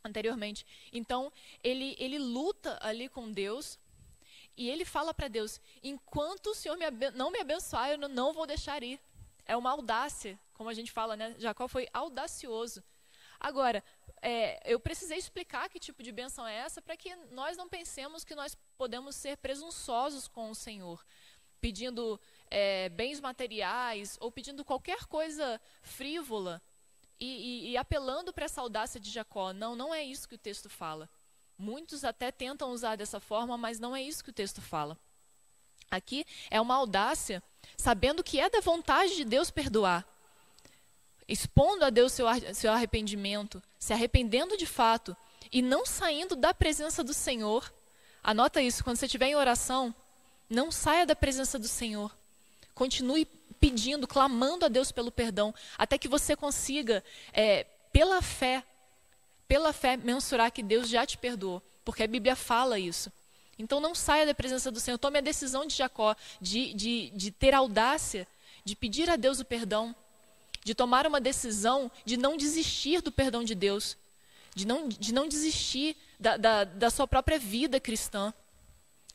anteriormente. 0.04 0.66
Então, 0.92 1.32
ele, 1.62 1.96
ele 1.98 2.18
luta 2.18 2.78
ali 2.82 3.08
com 3.08 3.30
Deus 3.30 3.78
e 4.56 4.68
ele 4.68 4.84
fala 4.84 5.14
para 5.14 5.28
Deus: 5.28 5.60
enquanto 5.82 6.48
o 6.48 6.54
Senhor 6.54 6.76
me 6.76 6.84
não 7.12 7.30
me 7.30 7.38
abençoar, 7.38 7.90
eu 7.90 7.96
não 7.96 8.32
vou 8.32 8.46
deixar 8.46 8.82
ir. 8.82 9.00
É 9.46 9.56
uma 9.56 9.70
audácia, 9.70 10.38
como 10.52 10.68
a 10.68 10.74
gente 10.74 10.92
fala, 10.92 11.16
né? 11.16 11.34
Jacó 11.38 11.66
foi 11.66 11.88
audacioso. 11.92 12.82
Agora, 13.38 13.82
é, 14.20 14.60
eu 14.70 14.78
precisei 14.78 15.16
explicar 15.16 15.68
que 15.70 15.80
tipo 15.80 16.02
de 16.02 16.12
bênção 16.12 16.46
é 16.46 16.56
essa 16.56 16.82
para 16.82 16.96
que 16.96 17.14
nós 17.30 17.56
não 17.56 17.68
pensemos 17.68 18.22
que 18.22 18.34
nós 18.34 18.54
podemos 18.76 19.16
ser 19.16 19.38
presunçosos 19.38 20.28
com 20.28 20.50
o 20.50 20.54
Senhor, 20.54 21.02
pedindo 21.60 22.20
é, 22.50 22.90
bens 22.90 23.18
materiais 23.18 24.18
ou 24.20 24.30
pedindo 24.30 24.64
qualquer 24.64 25.06
coisa 25.06 25.60
frívola 25.82 26.62
e, 27.20 27.26
e, 27.26 27.70
e 27.70 27.76
apelando 27.76 28.32
para 28.32 28.46
essa 28.46 28.60
audácia 28.60 28.98
de 28.98 29.10
Jacó. 29.10 29.52
Não, 29.52 29.76
não 29.76 29.94
é 29.94 30.02
isso 30.02 30.28
que 30.28 30.34
o 30.34 30.38
texto 30.38 30.70
fala. 30.70 31.08
Muitos 31.58 32.04
até 32.04 32.32
tentam 32.32 32.70
usar 32.70 32.96
dessa 32.96 33.20
forma, 33.20 33.58
mas 33.58 33.78
não 33.78 33.94
é 33.94 34.02
isso 34.02 34.24
que 34.24 34.30
o 34.30 34.32
texto 34.32 34.62
fala. 34.62 34.96
Aqui 35.90 36.24
é 36.50 36.60
uma 36.60 36.76
audácia, 36.76 37.42
sabendo 37.76 38.24
que 38.24 38.40
é 38.40 38.48
da 38.48 38.60
vontade 38.60 39.16
de 39.16 39.24
Deus 39.24 39.50
perdoar, 39.50 40.06
expondo 41.28 41.84
a 41.84 41.90
Deus 41.90 42.12
seu, 42.12 42.26
seu 42.54 42.72
arrependimento, 42.72 43.62
se 43.78 43.92
arrependendo 43.92 44.56
de 44.56 44.66
fato 44.66 45.16
e 45.52 45.60
não 45.60 45.84
saindo 45.84 46.34
da 46.34 46.54
presença 46.54 47.04
do 47.04 47.12
Senhor. 47.12 47.70
Anota 48.22 48.62
isso, 48.62 48.82
quando 48.84 48.96
você 48.96 49.06
estiver 49.06 49.26
em 49.26 49.36
oração, 49.36 49.94
não 50.48 50.70
saia 50.70 51.04
da 51.04 51.16
presença 51.16 51.58
do 51.58 51.68
Senhor. 51.68 52.14
Continue 52.74 53.26
pedindo, 53.60 54.08
clamando 54.08 54.64
a 54.64 54.68
Deus 54.68 54.90
pelo 54.90 55.12
perdão, 55.12 55.54
até 55.76 55.98
que 55.98 56.08
você 56.08 56.34
consiga, 56.34 57.04
é, 57.32 57.64
pela 57.92 58.22
fé, 58.22 58.64
pela 59.46 59.72
fé, 59.72 59.96
mensurar 59.96 60.50
que 60.50 60.62
Deus 60.62 60.88
já 60.88 61.04
te 61.04 61.18
perdoou, 61.18 61.62
porque 61.84 62.02
a 62.02 62.06
Bíblia 62.06 62.34
fala 62.34 62.78
isso. 62.78 63.12
Então 63.58 63.78
não 63.78 63.94
saia 63.94 64.24
da 64.24 64.34
presença 64.34 64.70
do 64.70 64.80
Senhor. 64.80 64.96
Tome 64.96 65.18
a 65.18 65.20
decisão 65.20 65.66
de 65.66 65.76
Jacó 65.76 66.16
de, 66.40 66.72
de, 66.72 67.10
de 67.10 67.30
ter 67.30 67.54
audácia, 67.54 68.26
de 68.64 68.74
pedir 68.74 69.10
a 69.10 69.16
Deus 69.16 69.38
o 69.38 69.44
perdão, 69.44 69.94
de 70.64 70.74
tomar 70.74 71.06
uma 71.06 71.20
decisão 71.20 71.90
de 72.04 72.16
não 72.16 72.36
desistir 72.36 73.02
do 73.02 73.12
perdão 73.12 73.44
de 73.44 73.54
Deus, 73.54 73.98
de 74.54 74.66
não, 74.66 74.88
de 74.88 75.12
não 75.12 75.28
desistir 75.28 75.96
da, 76.18 76.36
da, 76.36 76.64
da 76.64 76.90
sua 76.90 77.06
própria 77.06 77.38
vida 77.38 77.78
cristã. 77.78 78.32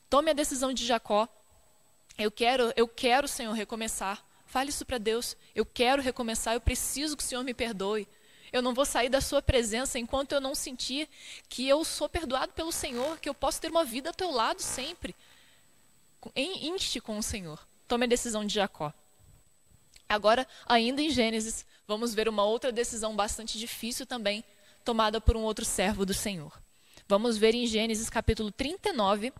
Tome 0.08 0.30
a 0.30 0.34
decisão 0.34 0.72
de 0.72 0.86
Jacó. 0.86 1.28
Eu 2.16 2.30
quero, 2.30 2.72
eu 2.76 2.86
quero, 2.86 3.26
Senhor, 3.26 3.52
recomeçar. 3.52 4.25
Fale 4.46 4.70
isso 4.70 4.86
para 4.86 4.98
Deus. 4.98 5.36
Eu 5.54 5.66
quero 5.66 6.00
recomeçar, 6.00 6.54
eu 6.54 6.60
preciso 6.60 7.16
que 7.16 7.22
o 7.22 7.26
Senhor 7.26 7.42
me 7.42 7.52
perdoe. 7.52 8.08
Eu 8.52 8.62
não 8.62 8.72
vou 8.72 8.86
sair 8.86 9.08
da 9.08 9.20
sua 9.20 9.42
presença 9.42 9.98
enquanto 9.98 10.32
eu 10.32 10.40
não 10.40 10.54
sentir 10.54 11.08
que 11.48 11.68
eu 11.68 11.84
sou 11.84 12.08
perdoado 12.08 12.52
pelo 12.52 12.72
Senhor, 12.72 13.18
que 13.18 13.28
eu 13.28 13.34
posso 13.34 13.60
ter 13.60 13.70
uma 13.70 13.84
vida 13.84 14.10
ao 14.10 14.14
teu 14.14 14.30
lado 14.30 14.60
sempre. 14.62 15.14
Inste 16.34 17.00
com 17.00 17.18
o 17.18 17.22
Senhor. 17.22 17.60
Tome 17.86 18.04
a 18.04 18.08
decisão 18.08 18.44
de 18.44 18.54
Jacó. 18.54 18.92
Agora, 20.08 20.46
ainda 20.64 21.02
em 21.02 21.10
Gênesis, 21.10 21.66
vamos 21.86 22.14
ver 22.14 22.28
uma 22.28 22.44
outra 22.44 22.70
decisão 22.70 23.14
bastante 23.14 23.58
difícil 23.58 24.06
também, 24.06 24.44
tomada 24.84 25.20
por 25.20 25.36
um 25.36 25.42
outro 25.42 25.64
servo 25.64 26.06
do 26.06 26.14
Senhor. 26.14 26.52
Vamos 27.08 27.36
ver 27.36 27.54
em 27.54 27.66
Gênesis 27.66 28.08
capítulo 28.08 28.50
39, 28.50 29.32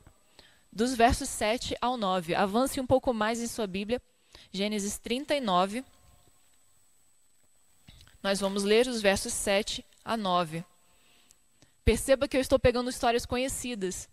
dos 0.72 0.94
versos 0.94 1.28
7 1.28 1.76
ao 1.80 1.96
9. 1.96 2.34
Avance 2.34 2.80
um 2.80 2.86
pouco 2.86 3.14
mais 3.14 3.40
em 3.40 3.46
sua 3.46 3.66
Bíblia, 3.66 4.02
Gênesis 4.52 4.98
39. 4.98 5.84
Nós 8.22 8.40
vamos 8.40 8.64
ler 8.64 8.86
os 8.86 9.00
versos 9.00 9.32
7 9.32 9.84
a 10.04 10.16
9. 10.16 10.64
Perceba 11.84 12.26
que 12.26 12.36
eu 12.36 12.40
estou 12.40 12.58
pegando 12.58 12.90
histórias 12.90 13.24
conhecidas. 13.24 14.08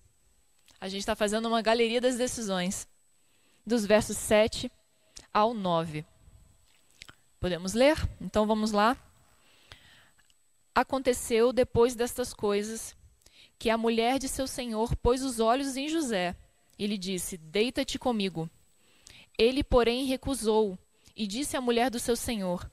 A 0.80 0.88
gente 0.88 1.00
está 1.00 1.16
fazendo 1.16 1.48
uma 1.48 1.62
galeria 1.62 2.00
das 2.00 2.18
decisões. 2.18 2.88
Dos 3.66 3.86
versos 3.86 4.18
7 4.18 4.72
ao 5.34 5.54
9. 5.54 6.06
Podemos 7.40 7.74
ler? 7.74 7.98
Então 8.22 8.46
vamos 8.46 8.72
lá. 8.72 8.96
aconteceu 10.76 11.52
depois 11.52 11.96
destas 11.96 12.34
coisas 12.34 12.96
que 13.60 13.70
a 13.70 13.78
mulher 13.78 14.20
de 14.20 14.28
seu 14.28 14.46
senhor 14.46 14.96
pôs 14.98 15.24
os 15.24 15.40
olhos 15.40 15.78
em 15.78 15.88
José 15.88 16.36
e 16.78 16.86
lhe 16.86 16.98
disse: 16.98 17.38
Deita-te 17.38 17.98
comigo. 17.98 18.50
Ele, 19.38 19.64
porém, 19.64 20.06
recusou 20.06 20.78
e 21.16 21.28
disse 21.28 21.58
à 21.58 21.62
mulher 21.62 21.90
do 21.90 22.00
seu 22.00 22.16
senhor: 22.16 22.70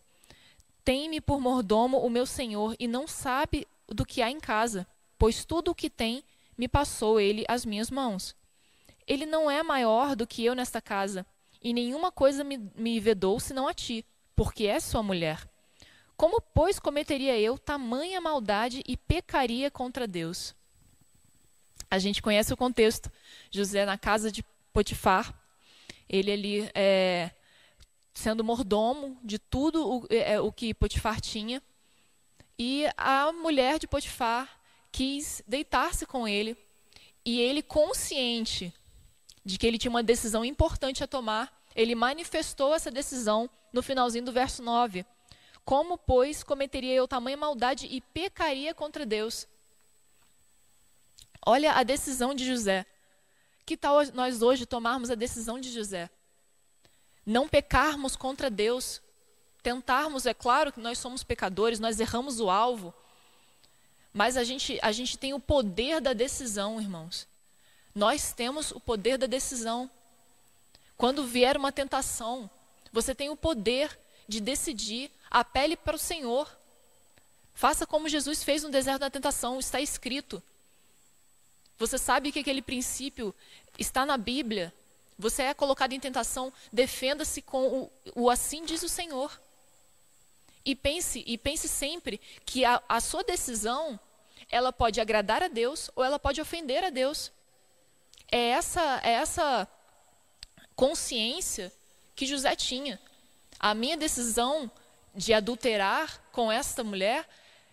Tem-me 0.84 1.20
por 1.20 1.40
mordomo 1.40 1.98
o 1.98 2.10
meu 2.10 2.26
senhor 2.26 2.74
e 2.78 2.86
não 2.86 3.06
sabe 3.06 3.66
do 3.88 4.06
que 4.06 4.22
há 4.22 4.30
em 4.30 4.40
casa, 4.40 4.86
pois 5.18 5.44
tudo 5.44 5.70
o 5.70 5.74
que 5.74 5.90
tem 5.90 6.22
me 6.56 6.68
passou 6.68 7.18
ele 7.18 7.44
às 7.48 7.64
minhas 7.64 7.90
mãos. 7.90 8.34
Ele 9.06 9.26
não 9.26 9.50
é 9.50 9.62
maior 9.62 10.14
do 10.14 10.26
que 10.26 10.44
eu 10.44 10.54
nesta 10.54 10.80
casa, 10.80 11.26
e 11.62 11.72
nenhuma 11.72 12.12
coisa 12.12 12.44
me, 12.44 12.58
me 12.74 13.00
vedou 13.00 13.40
senão 13.40 13.66
a 13.66 13.74
ti, 13.74 14.04
porque 14.36 14.66
és 14.66 14.84
sua 14.84 15.02
mulher. 15.02 15.48
Como, 16.16 16.40
pois, 16.40 16.78
cometeria 16.78 17.38
eu 17.38 17.56
tamanha 17.58 18.20
maldade 18.20 18.82
e 18.86 18.96
pecaria 18.96 19.70
contra 19.70 20.06
Deus? 20.06 20.54
A 21.90 21.98
gente 21.98 22.22
conhece 22.22 22.52
o 22.52 22.56
contexto. 22.56 23.10
José 23.50 23.84
na 23.84 23.98
casa 23.98 24.30
de 24.30 24.44
Potifar, 24.72 25.34
ele 26.10 26.32
ali 26.32 26.70
é, 26.74 27.30
sendo 28.12 28.42
mordomo 28.42 29.16
de 29.22 29.38
tudo 29.38 29.88
o, 29.88 30.06
é, 30.10 30.40
o 30.40 30.50
que 30.50 30.74
Potifar 30.74 31.20
tinha. 31.20 31.62
E 32.58 32.84
a 32.96 33.32
mulher 33.32 33.78
de 33.78 33.86
Potifar 33.86 34.60
quis 34.90 35.40
deitar-se 35.46 36.04
com 36.04 36.26
ele. 36.26 36.56
E 37.24 37.40
ele, 37.40 37.62
consciente 37.62 38.74
de 39.44 39.56
que 39.56 39.66
ele 39.66 39.78
tinha 39.78 39.90
uma 39.90 40.02
decisão 40.02 40.44
importante 40.44 41.04
a 41.04 41.06
tomar, 41.06 41.56
ele 41.76 41.94
manifestou 41.94 42.74
essa 42.74 42.90
decisão 42.90 43.48
no 43.72 43.82
finalzinho 43.82 44.24
do 44.24 44.32
verso 44.32 44.62
9. 44.62 45.06
Como, 45.64 45.96
pois, 45.96 46.42
cometeria 46.42 46.92
eu 46.92 47.06
tamanha 47.06 47.36
maldade 47.36 47.86
e 47.86 48.00
pecaria 48.00 48.74
contra 48.74 49.06
Deus? 49.06 49.46
Olha 51.46 51.72
a 51.72 51.84
decisão 51.84 52.34
de 52.34 52.44
José. 52.44 52.84
Que 53.70 53.76
tal 53.76 54.04
nós 54.14 54.42
hoje 54.42 54.66
tomarmos 54.66 55.12
a 55.12 55.14
decisão 55.14 55.60
de 55.60 55.70
José? 55.70 56.10
Não 57.24 57.48
pecarmos 57.48 58.16
contra 58.16 58.50
Deus. 58.50 59.00
Tentarmos, 59.62 60.26
é 60.26 60.34
claro 60.34 60.72
que 60.72 60.80
nós 60.80 60.98
somos 60.98 61.22
pecadores, 61.22 61.78
nós 61.78 62.00
erramos 62.00 62.40
o 62.40 62.50
alvo. 62.50 62.92
Mas 64.12 64.36
a 64.36 64.42
gente, 64.42 64.76
a 64.82 64.90
gente 64.90 65.16
tem 65.16 65.34
o 65.34 65.38
poder 65.38 66.00
da 66.00 66.12
decisão, 66.12 66.80
irmãos. 66.80 67.28
Nós 67.94 68.32
temos 68.32 68.72
o 68.72 68.80
poder 68.80 69.16
da 69.16 69.28
decisão. 69.28 69.88
Quando 70.96 71.24
vier 71.24 71.56
uma 71.56 71.70
tentação, 71.70 72.50
você 72.92 73.14
tem 73.14 73.28
o 73.28 73.36
poder 73.36 73.96
de 74.26 74.40
decidir 74.40 75.12
a 75.30 75.44
pele 75.44 75.76
para 75.76 75.94
o 75.94 75.96
Senhor. 75.96 76.50
Faça 77.54 77.86
como 77.86 78.08
Jesus 78.08 78.42
fez 78.42 78.64
no 78.64 78.68
deserto 78.68 79.02
da 79.02 79.10
tentação, 79.10 79.60
está 79.60 79.80
escrito. 79.80 80.42
Você 81.80 81.96
sabe 81.96 82.30
que 82.30 82.40
aquele 82.40 82.60
princípio 82.60 83.34
está 83.78 84.04
na 84.04 84.18
Bíblia. 84.18 84.70
Você 85.18 85.44
é 85.44 85.54
colocado 85.54 85.94
em 85.94 85.99
tentação, 85.99 86.52
defenda-se 86.71 87.40
com 87.40 87.66
o, 87.66 87.93
o, 88.14 88.28
assim 88.28 88.66
diz 88.66 88.82
o 88.82 88.88
Senhor. 88.88 89.40
E 90.62 90.76
pense, 90.76 91.25
e 91.26 91.38
pense 91.38 91.66
sempre 91.66 92.21
que 92.45 92.66
a, 92.66 92.82
a 92.86 93.00
sua 93.00 93.25
decisão, 93.25 93.99
ela 94.50 94.71
pode 94.71 95.00
agradar 95.00 95.43
a 95.43 95.49
Deus 95.49 95.90
ou 95.97 96.04
ela 96.04 96.19
pode 96.19 96.38
ofender 96.38 96.84
a 96.84 96.90
Deus. 96.90 97.32
É 98.30 98.50
essa, 98.50 99.00
é 99.02 99.12
essa 99.12 99.66
consciência 100.76 101.73
que 102.14 102.26
José 102.26 102.54
tinha. 102.54 103.00
A 103.58 103.73
minha 103.73 103.97
decisão 103.97 104.71
de 105.14 105.32
adulterar 105.32 106.23
com 106.30 106.52
esta 106.52 106.84
mulher, 106.84 107.26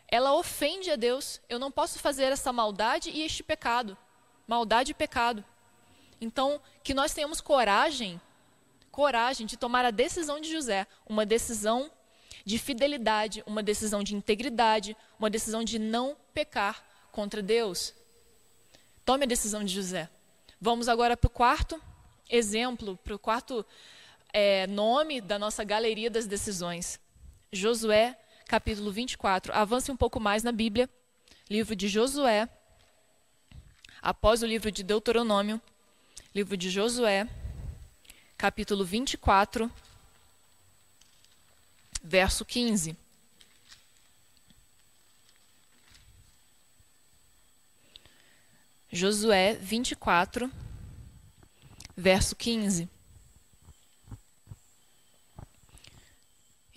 ela 0.08 0.34
ofende 0.34 0.90
a 0.90 0.96
Deus. 0.96 1.42
Eu 1.50 1.60
não 1.60 1.72
posso 1.72 2.00
fazer 2.00 2.32
essa 2.32 2.54
maldade 2.54 3.10
e 3.10 3.24
este 3.24 3.44
pecado. 3.44 3.98
Maldade 4.48 4.92
e 4.92 4.96
pecado. 4.96 5.44
Então, 6.20 6.62
que 6.84 6.94
nós 6.94 7.14
tenhamos 7.14 7.42
coragem, 7.42 8.20
coragem 8.92 9.46
de 9.46 9.58
tomar 9.58 9.86
a 9.86 9.92
decisão 9.92 10.40
de 10.40 10.52
José, 10.52 10.88
uma 11.06 11.26
decisão 11.26 11.92
de 12.46 12.58
fidelidade, 12.58 13.44
uma 13.46 13.62
decisão 13.62 14.02
de 14.02 14.16
integridade, 14.16 14.96
uma 15.20 15.30
decisão 15.30 15.64
de 15.64 15.78
não 15.78 16.16
pecar 16.34 16.84
contra 17.12 17.42
Deus. 17.42 17.94
Tome 19.04 19.26
a 19.26 19.28
decisão 19.28 19.64
de 19.64 19.74
José. 19.74 20.10
Vamos 20.60 20.88
agora 20.88 21.16
para 21.16 21.28
o 21.28 21.32
quarto 21.32 21.80
exemplo, 22.30 22.98
para 23.04 23.16
o 23.16 23.20
quarto 23.20 23.66
é, 24.34 24.68
nome 24.68 25.22
da 25.22 25.38
nossa 25.40 25.64
galeria 25.64 26.10
das 26.10 26.26
decisões. 26.26 27.00
Josué, 27.52 28.18
capítulo 28.48 28.92
24. 28.92 29.54
Avance 29.54 29.92
um 29.92 29.98
pouco 29.98 30.20
mais 30.20 30.44
na 30.44 30.52
Bíblia. 30.52 30.90
Livro 31.50 31.76
de 31.76 31.88
Josué. 31.88 32.48
Após 34.02 34.42
o 34.42 34.46
livro 34.46 34.72
de 34.72 34.84
Deuteronômio. 34.84 35.62
Livro 36.38 36.56
de 36.56 36.70
Josué, 36.70 37.28
capítulo 38.38 38.86
24, 38.86 39.72
verso 42.04 42.46
15. 42.46 42.96
Josué 48.92 49.56
24, 49.56 50.52
verso 51.96 52.36
15. 52.36 52.88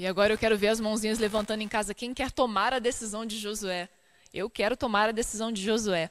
E 0.00 0.06
agora 0.06 0.32
eu 0.32 0.38
quero 0.38 0.56
ver 0.56 0.68
as 0.68 0.80
mãozinhas 0.80 1.18
levantando 1.18 1.60
em 1.60 1.68
casa. 1.68 1.92
Quem 1.92 2.14
quer 2.14 2.30
tomar 2.30 2.72
a 2.72 2.78
decisão 2.78 3.26
de 3.26 3.38
Josué? 3.38 3.86
Eu 4.32 4.48
quero 4.48 4.74
tomar 4.74 5.10
a 5.10 5.12
decisão 5.12 5.52
de 5.52 5.62
Josué. 5.62 6.10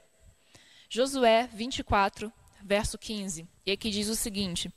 Josué 0.88 1.49
24, 1.52 2.32
verso 2.62 2.99
15. 2.99 3.47
E 3.65 3.71
aqui 3.71 3.89
diz 3.89 4.08
o 4.08 4.15
seguinte: 4.15 4.71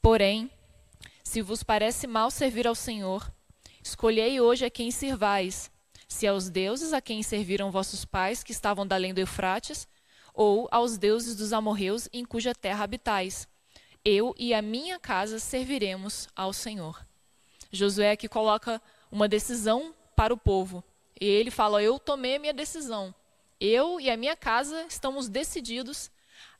Porém, 0.00 0.48
se 1.24 1.42
vos 1.42 1.64
parece 1.64 2.06
mal 2.06 2.30
servir 2.30 2.68
ao 2.68 2.76
Senhor, 2.76 3.28
escolhei 3.82 4.40
hoje 4.40 4.64
a 4.64 4.70
quem 4.70 4.92
sirvais, 4.92 5.68
se 6.06 6.24
aos 6.24 6.48
deuses 6.48 6.92
a 6.92 7.00
quem 7.00 7.20
serviram 7.20 7.72
vossos 7.72 8.04
pais 8.04 8.44
que 8.44 8.52
estavam 8.52 8.86
da 8.86 8.94
além 8.94 9.12
do 9.12 9.18
Eufrates, 9.18 9.88
ou 10.32 10.68
aos 10.70 10.96
deuses 10.96 11.34
dos 11.34 11.52
amorreus 11.52 12.08
em 12.12 12.24
cuja 12.24 12.54
terra 12.54 12.84
habitais. 12.84 13.48
Eu 14.04 14.32
e 14.38 14.54
a 14.54 14.62
minha 14.62 15.00
casa 15.00 15.40
serviremos 15.40 16.28
ao 16.36 16.52
Senhor. 16.52 17.04
Josué 17.74 18.12
aqui 18.12 18.28
coloca 18.28 18.80
uma 19.10 19.28
decisão 19.28 19.94
para 20.16 20.32
o 20.32 20.36
povo. 20.36 20.82
E 21.20 21.24
ele 21.24 21.50
fala: 21.50 21.82
Eu 21.82 21.98
tomei 21.98 22.36
a 22.36 22.38
minha 22.38 22.52
decisão. 22.52 23.14
Eu 23.60 24.00
e 24.00 24.10
a 24.10 24.16
minha 24.16 24.36
casa 24.36 24.86
estamos 24.88 25.28
decididos 25.28 26.10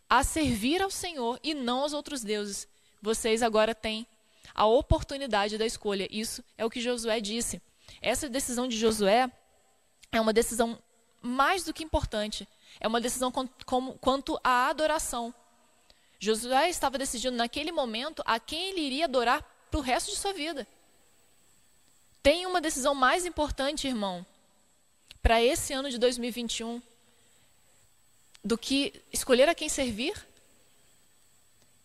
a 0.09 0.23
servir 0.23 0.83
ao 0.83 0.91
Senhor 0.91 1.39
e 1.43 1.55
não 1.55 1.81
aos 1.81 1.93
outros 1.93 2.23
deuses. 2.23 2.69
Vocês 3.03 3.43
agora 3.43 3.75
têm 3.75 4.07
a 4.55 4.67
oportunidade 4.67 5.59
da 5.59 5.67
escolha. 5.67 6.09
Isso 6.11 6.43
é 6.57 6.65
o 6.65 6.71
que 6.71 6.81
Josué 6.81 7.21
disse. 7.21 7.61
Essa 8.01 8.29
decisão 8.29 8.69
de 8.69 8.77
Josué 8.77 9.31
é 10.13 10.21
uma 10.21 10.33
decisão 10.33 10.79
mais 11.21 11.65
do 11.65 11.73
que 11.73 11.83
importante. 11.83 12.49
É 12.81 12.87
uma 12.87 13.01
decisão 13.01 13.33
quanto 14.01 14.41
à 14.43 14.69
adoração. 14.69 15.35
Josué 16.19 16.71
estava 16.71 16.97
decidindo 16.97 17.37
naquele 17.37 17.73
momento 17.73 18.23
a 18.25 18.39
quem 18.39 18.69
ele 18.69 18.81
iria 18.81 19.05
adorar 19.05 19.43
para 19.71 19.81
o 19.81 19.83
resto 19.83 20.11
de 20.11 20.17
sua 20.17 20.33
vida. 20.33 20.67
Tem 22.25 22.47
uma 22.47 22.59
decisão 22.59 22.95
mais 22.95 23.27
importante, 23.27 23.87
irmão, 23.87 24.25
para 25.23 25.43
esse 25.43 25.75
ano 25.75 25.91
de 25.91 25.99
2021 25.99 26.81
do 28.43 28.57
que 28.57 28.99
escolher 29.13 29.47
a 29.47 29.55
quem 29.55 29.69
servir? 29.69 30.27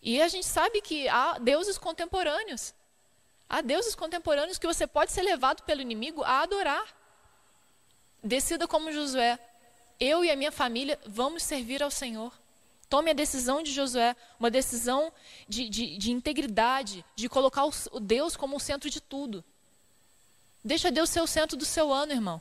E 0.01 0.21
a 0.21 0.29
gente 0.29 0.45
sabe 0.45 0.79
que 0.79 1.09
há 1.09 1.37
deuses 1.39 1.77
contemporâneos. 1.77 2.73
Há 3.49 3.59
deuses 3.59 3.95
contemporâneos 3.95 4.57
que 4.57 4.65
você 4.65 4.87
pode 4.87 5.11
ser 5.11 5.23
levado 5.23 5.63
pelo 5.63 5.81
inimigo 5.81 6.23
a 6.23 6.39
adorar. 6.39 6.87
Decida 8.23 8.65
como 8.65 8.93
Josué 8.93 9.37
eu 9.99 10.23
e 10.23 10.31
a 10.31 10.37
minha 10.37 10.53
família 10.53 10.97
vamos 11.05 11.43
servir 11.43 11.83
ao 11.83 11.91
Senhor. 11.91 12.31
Tome 12.87 13.11
a 13.11 13.13
decisão 13.13 13.61
de 13.61 13.73
Josué, 13.73 14.15
uma 14.39 14.49
decisão 14.49 15.11
de, 15.49 15.67
de, 15.67 15.97
de 15.97 16.11
integridade, 16.13 17.03
de 17.13 17.27
colocar 17.27 17.65
o, 17.65 17.99
Deus 17.99 18.37
como 18.37 18.55
o 18.55 18.59
centro 18.61 18.89
de 18.89 19.01
tudo. 19.01 19.43
Deixa 20.69 20.91
Deus 20.91 21.09
ser 21.09 21.19
o 21.19 21.25
centro 21.25 21.57
do 21.57 21.65
seu 21.65 21.91
ano, 21.91 22.11
irmão. 22.11 22.39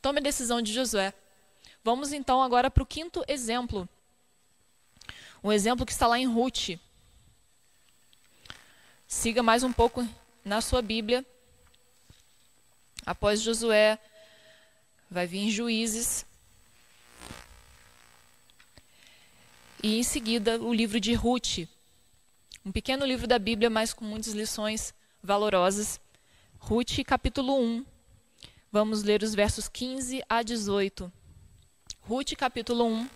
Tome 0.00 0.20
a 0.20 0.22
decisão 0.22 0.62
de 0.62 0.72
Josué. 0.72 1.12
Vamos 1.84 2.10
então 2.10 2.42
agora 2.42 2.70
para 2.70 2.82
o 2.82 2.86
quinto 2.86 3.22
exemplo. 3.28 3.86
Um 5.44 5.52
exemplo 5.52 5.84
que 5.84 5.92
está 5.92 6.06
lá 6.06 6.18
em 6.18 6.24
Ruth. 6.24 6.78
Siga 9.06 9.42
mais 9.42 9.62
um 9.62 9.70
pouco 9.70 10.08
na 10.42 10.62
sua 10.62 10.80
Bíblia. 10.80 11.26
Após 13.04 13.42
Josué, 13.42 13.98
vai 15.10 15.26
vir 15.26 15.50
Juízes. 15.50 16.24
e 19.82 19.98
em 19.98 20.02
seguida 20.02 20.58
o 20.58 20.72
livro 20.72 20.98
de 20.98 21.12
Ruth, 21.12 21.68
um 22.64 22.72
pequeno 22.72 23.04
livro 23.04 23.26
da 23.26 23.38
Bíblia, 23.38 23.68
mas 23.68 23.92
com 23.92 24.06
muitas 24.06 24.32
lições 24.32 24.94
valorosas. 25.22 26.00
Ruth, 26.64 27.02
capítulo 27.04 27.58
1, 27.60 27.84
Vamos 28.70 29.02
ler 29.02 29.24
os 29.24 29.34
versos 29.34 29.68
15 29.68 30.22
a 30.28 30.44
18. 30.44 31.12
Ruth, 32.02 32.34
capítulo 32.36 32.86
1, 32.86 33.10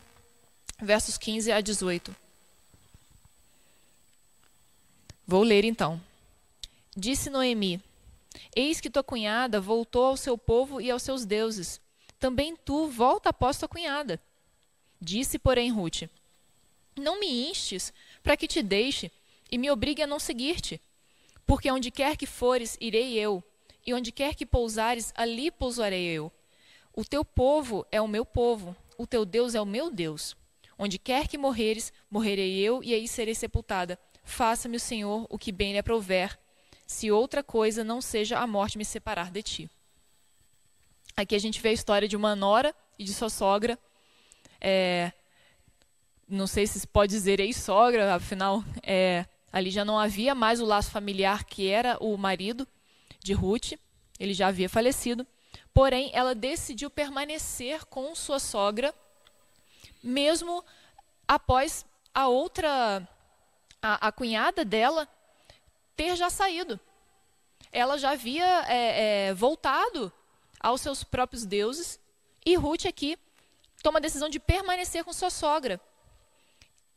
versos 0.83 1.17
15 1.17 1.53
a 1.53 1.61
18. 1.61 2.15
Vou 5.25 5.45
ler 5.45 5.65
então. 5.65 6.03
Disse 6.95 7.31
Noemi: 7.31 7.81
Eis 8.55 8.81
que 8.81 8.91
tua 8.91 9.05
cunhada 9.05 9.61
voltou 9.61 10.07
ao 10.07 10.17
seu 10.17 10.37
povo 10.37 10.81
e 10.81 10.91
aos 10.91 11.05
seus 11.05 11.25
deuses. 11.25 11.81
Também 12.19 12.57
tu 12.57 12.89
volta 12.89 13.29
após 13.29 13.57
tua 13.57 13.69
cunhada. 13.69 14.21
Disse, 15.01 15.39
porém, 15.39 15.71
Ruth: 15.71 16.11
Não 16.97 17.21
me 17.21 17.49
instes 17.49 17.93
para 18.25 18.37
que 18.37 18.49
te 18.49 18.61
deixe 18.61 19.11
e 19.49 19.57
me 19.57 19.71
obrigue 19.71 20.03
a 20.03 20.07
não 20.07 20.19
seguir-te. 20.19 20.81
Porque 21.47 21.71
onde 21.71 21.91
quer 21.91 22.17
que 22.17 22.27
fores, 22.27 22.77
irei 22.81 23.15
eu, 23.15 23.43
e 23.87 23.95
onde 23.95 24.11
quer 24.11 24.35
que 24.35 24.45
pousares, 24.45 25.13
ali 25.17 25.51
pousarei 25.51 26.05
eu. 26.07 26.33
O 26.93 27.05
teu 27.05 27.25
povo 27.25 27.87
é 27.93 28.01
o 28.01 28.09
meu 28.09 28.25
povo, 28.25 28.75
o 28.99 29.07
teu 29.07 29.25
Deus 29.25 29.55
é 29.55 29.61
o 29.61 29.67
meu 29.67 29.91
Deus. 29.91 30.37
Onde 30.79 30.99
quer 30.99 31.29
que 31.29 31.39
morreres, 31.39 31.93
morrerei 32.11 32.59
eu, 32.59 32.83
e 32.83 32.93
aí 32.93 33.07
serei 33.07 33.35
sepultada. 33.35 33.99
Faça-me 34.25 34.77
o 34.77 34.81
Senhor 34.81 35.27
o 35.31 35.39
que 35.39 35.53
bem 35.53 35.73
lhe 35.73 35.79
aprouver, 35.79 36.37
se 36.87 37.11
outra 37.11 37.43
coisa 37.43 37.85
não 37.85 38.01
seja 38.01 38.39
a 38.39 38.47
morte 38.47 38.77
me 38.77 38.85
separar 38.85 39.31
de 39.31 39.43
ti. 39.43 39.71
Aqui 41.17 41.35
a 41.35 41.39
gente 41.39 41.61
vê 41.61 41.71
a 41.71 41.73
história 41.73 42.09
de 42.09 42.17
uma 42.17 42.37
nora 42.37 42.75
e 42.99 43.05
de 43.05 43.15
sua 43.15 43.31
sogra. 43.31 43.79
É, 44.61 45.13
não 46.29 46.47
sei 46.47 46.67
se 46.67 46.87
pode 46.87 47.11
dizer 47.13 47.41
ex-sogra, 47.41 48.15
afinal, 48.15 48.65
é, 48.83 49.25
ali 49.57 49.71
já 49.71 49.87
não 49.87 49.99
havia 49.99 50.35
mais 50.35 50.61
o 50.61 50.67
laço 50.67 50.91
familiar 50.91 51.45
que 51.45 51.67
era 51.67 51.97
o 51.99 52.15
marido 52.19 52.69
de 53.21 53.33
Ruth, 53.33 53.73
ele 54.21 54.35
já 54.35 54.49
havia 54.49 54.69
falecido. 54.69 55.27
Porém, 55.73 56.11
ela 56.13 56.35
decidiu 56.35 56.91
permanecer 56.91 57.87
com 57.87 58.15
sua 58.15 58.39
sogra, 58.39 58.95
mesmo 60.03 60.63
após 61.27 61.87
a 62.15 62.29
outra, 62.29 63.09
a, 63.81 64.09
a 64.09 64.13
cunhada 64.13 64.63
dela, 64.63 65.09
ter 65.97 66.17
já 66.17 66.29
saído. 66.29 66.79
Ela 67.73 67.97
já 67.97 68.11
havia 68.11 68.45
é, 68.69 69.29
é, 69.29 69.35
voltado 69.35 70.13
aos 70.61 70.83
seus 70.83 71.03
próprios 71.03 71.47
deuses, 71.47 71.99
e 72.45 72.57
Ruth 72.57 72.85
aqui 72.85 73.19
toma 73.83 74.01
a 74.01 74.03
decisão 74.03 74.29
de 74.29 74.39
permanecer 74.39 75.03
com 75.03 75.15
sua 75.15 75.31
sogra. 75.31 75.81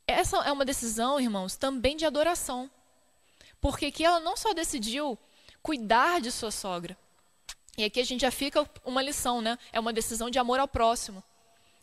Essa 0.09 0.37
é 0.37 0.51
uma 0.51 0.65
decisão, 0.65 1.19
irmãos, 1.19 1.55
também 1.55 1.95
de 1.95 2.05
adoração. 2.05 2.69
Porque 3.61 3.87
aqui 3.87 4.03
ela 4.03 4.19
não 4.19 4.35
só 4.35 4.53
decidiu 4.53 5.17
cuidar 5.61 6.19
de 6.19 6.31
sua 6.31 6.51
sogra. 6.51 6.97
E 7.77 7.83
aqui 7.83 7.99
a 7.99 8.03
gente 8.03 8.21
já 8.21 8.31
fica 8.31 8.69
uma 8.83 9.01
lição, 9.01 9.41
né? 9.41 9.57
É 9.71 9.79
uma 9.79 9.93
decisão 9.93 10.29
de 10.29 10.39
amor 10.39 10.59
ao 10.59 10.67
próximo. 10.67 11.23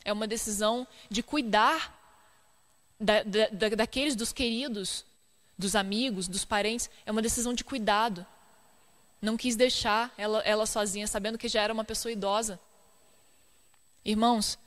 É 0.04 0.12
uma 0.12 0.26
decisão 0.26 0.86
de 1.08 1.22
cuidar 1.22 1.96
da, 2.98 3.22
da, 3.22 3.68
daqueles, 3.76 4.16
dos 4.16 4.32
queridos, 4.32 5.04
dos 5.56 5.76
amigos, 5.76 6.26
dos 6.26 6.44
parentes. 6.44 6.90
É 7.04 7.12
uma 7.12 7.22
decisão 7.22 7.54
de 7.54 7.62
cuidado. 7.62 8.26
Não 9.22 9.36
quis 9.36 9.56
deixar 9.56 10.12
ela, 10.18 10.40
ela 10.40 10.66
sozinha, 10.66 11.06
sabendo 11.06 11.38
que 11.38 11.48
já 11.48 11.62
era 11.62 11.72
uma 11.72 11.84
pessoa 11.84 12.12
idosa. 12.12 12.58
Irmãos, 14.04 14.58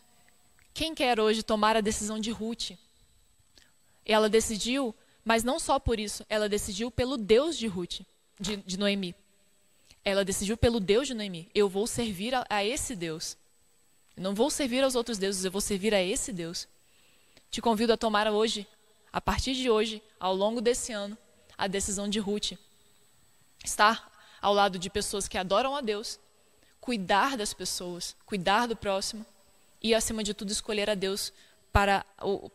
quem 0.74 0.96
quer 0.96 1.20
hoje 1.20 1.44
tomar 1.44 1.76
a 1.76 1.82
decisão 1.82 2.20
de 2.20 2.32
Ruth? 2.32 2.72
Ela 4.12 4.28
decidiu, 4.28 4.96
mas 5.24 5.44
não 5.44 5.60
só 5.60 5.78
por 5.78 6.00
isso, 6.00 6.26
ela 6.28 6.50
decidiu 6.50 6.90
pelo 6.90 7.16
Deus 7.16 7.56
de 7.56 7.68
Ruth 7.68 8.02
de, 8.40 8.58
de 8.58 8.76
Noemi. 8.76 9.14
Ela 10.04 10.26
decidiu 10.26 10.58
pelo 10.58 10.80
Deus 10.80 11.08
de 11.08 11.14
Noemi. 11.14 11.48
Eu 11.54 11.70
vou 11.70 11.86
servir 11.86 12.34
a, 12.34 12.44
a 12.50 12.66
esse 12.66 12.96
Deus. 12.96 13.38
Eu 14.18 14.24
não 14.24 14.34
vou 14.34 14.50
servir 14.50 14.84
aos 14.84 14.96
outros 14.96 15.20
deuses, 15.20 15.46
eu 15.46 15.52
vou 15.52 15.62
servir 15.62 15.94
a 15.94 16.02
esse 16.02 16.34
Deus. 16.34 16.68
Te 17.52 17.62
convido 17.62 17.94
a 17.94 17.98
tomar 17.98 18.28
hoje, 18.32 18.66
a 19.14 19.22
partir 19.22 19.54
de 19.54 19.70
hoje, 19.70 20.02
ao 20.20 20.34
longo 20.34 20.60
desse 20.60 20.92
ano, 20.92 21.16
a 21.56 21.68
decisão 21.68 22.10
de 22.10 22.18
Ruth. 22.18 22.54
Estar 23.64 24.12
ao 24.42 24.56
lado 24.56 24.80
de 24.80 24.90
pessoas 24.90 25.28
que 25.28 25.38
adoram 25.38 25.76
a 25.76 25.82
Deus, 25.82 26.20
cuidar 26.82 27.38
das 27.38 27.54
pessoas, 27.54 28.16
cuidar 28.26 28.66
do 28.66 28.76
próximo 28.76 29.24
e, 29.84 29.94
acima 29.94 30.24
de 30.24 30.34
tudo, 30.34 30.52
escolher 30.52 30.90
a 30.90 30.96
Deus 30.96 31.32
para, 31.72 32.06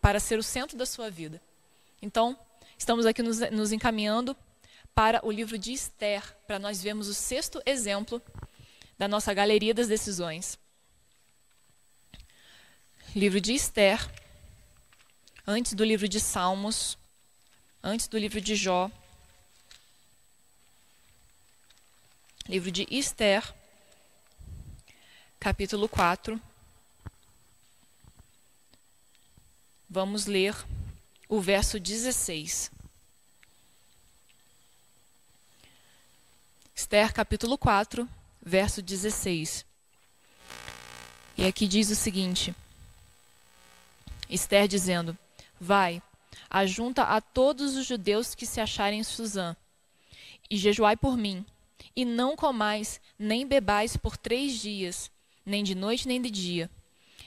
para 0.00 0.20
ser 0.20 0.38
o 0.38 0.42
centro 0.42 0.76
da 0.76 0.86
sua 0.86 1.10
vida. 1.10 1.40
Então, 2.00 2.38
estamos 2.78 3.06
aqui 3.06 3.22
nos, 3.22 3.38
nos 3.50 3.72
encaminhando 3.72 4.36
para 4.94 5.24
o 5.26 5.30
livro 5.30 5.58
de 5.58 5.72
Esther, 5.72 6.22
para 6.46 6.58
nós 6.58 6.82
vermos 6.82 7.08
o 7.08 7.14
sexto 7.14 7.60
exemplo 7.66 8.22
da 8.98 9.08
nossa 9.08 9.34
galeria 9.34 9.74
das 9.74 9.88
decisões. 9.88 10.58
Livro 13.14 13.40
de 13.40 13.52
Esther, 13.54 14.08
antes 15.46 15.74
do 15.74 15.84
livro 15.84 16.08
de 16.08 16.20
Salmos, 16.20 16.96
antes 17.82 18.08
do 18.08 18.18
livro 18.18 18.40
de 18.40 18.56
Jó. 18.56 18.90
Livro 22.48 22.70
de 22.70 22.86
Esther, 22.90 23.54
capítulo 25.40 25.88
4. 25.88 26.40
Vamos 29.94 30.26
ler 30.26 30.56
o 31.28 31.40
verso 31.40 31.78
16. 31.78 32.68
Esther 36.74 37.12
capítulo 37.12 37.56
4, 37.56 38.08
verso 38.42 38.82
16. 38.82 39.64
E 41.38 41.46
aqui 41.46 41.68
diz 41.68 41.90
o 41.90 41.94
seguinte: 41.94 42.52
Esther 44.28 44.66
dizendo: 44.66 45.16
Vai, 45.60 46.02
ajunta 46.50 47.04
a 47.04 47.20
todos 47.20 47.76
os 47.76 47.86
judeus 47.86 48.34
que 48.34 48.46
se 48.46 48.60
acharem 48.60 48.98
em 48.98 49.04
Suzã, 49.04 49.54
e 50.50 50.56
jejuai 50.56 50.96
por 50.96 51.16
mim, 51.16 51.46
e 51.94 52.04
não 52.04 52.34
comais 52.34 53.00
nem 53.16 53.46
bebais 53.46 53.96
por 53.96 54.16
três 54.16 54.60
dias, 54.60 55.08
nem 55.46 55.62
de 55.62 55.76
noite 55.76 56.08
nem 56.08 56.20
de 56.20 56.32
dia. 56.32 56.68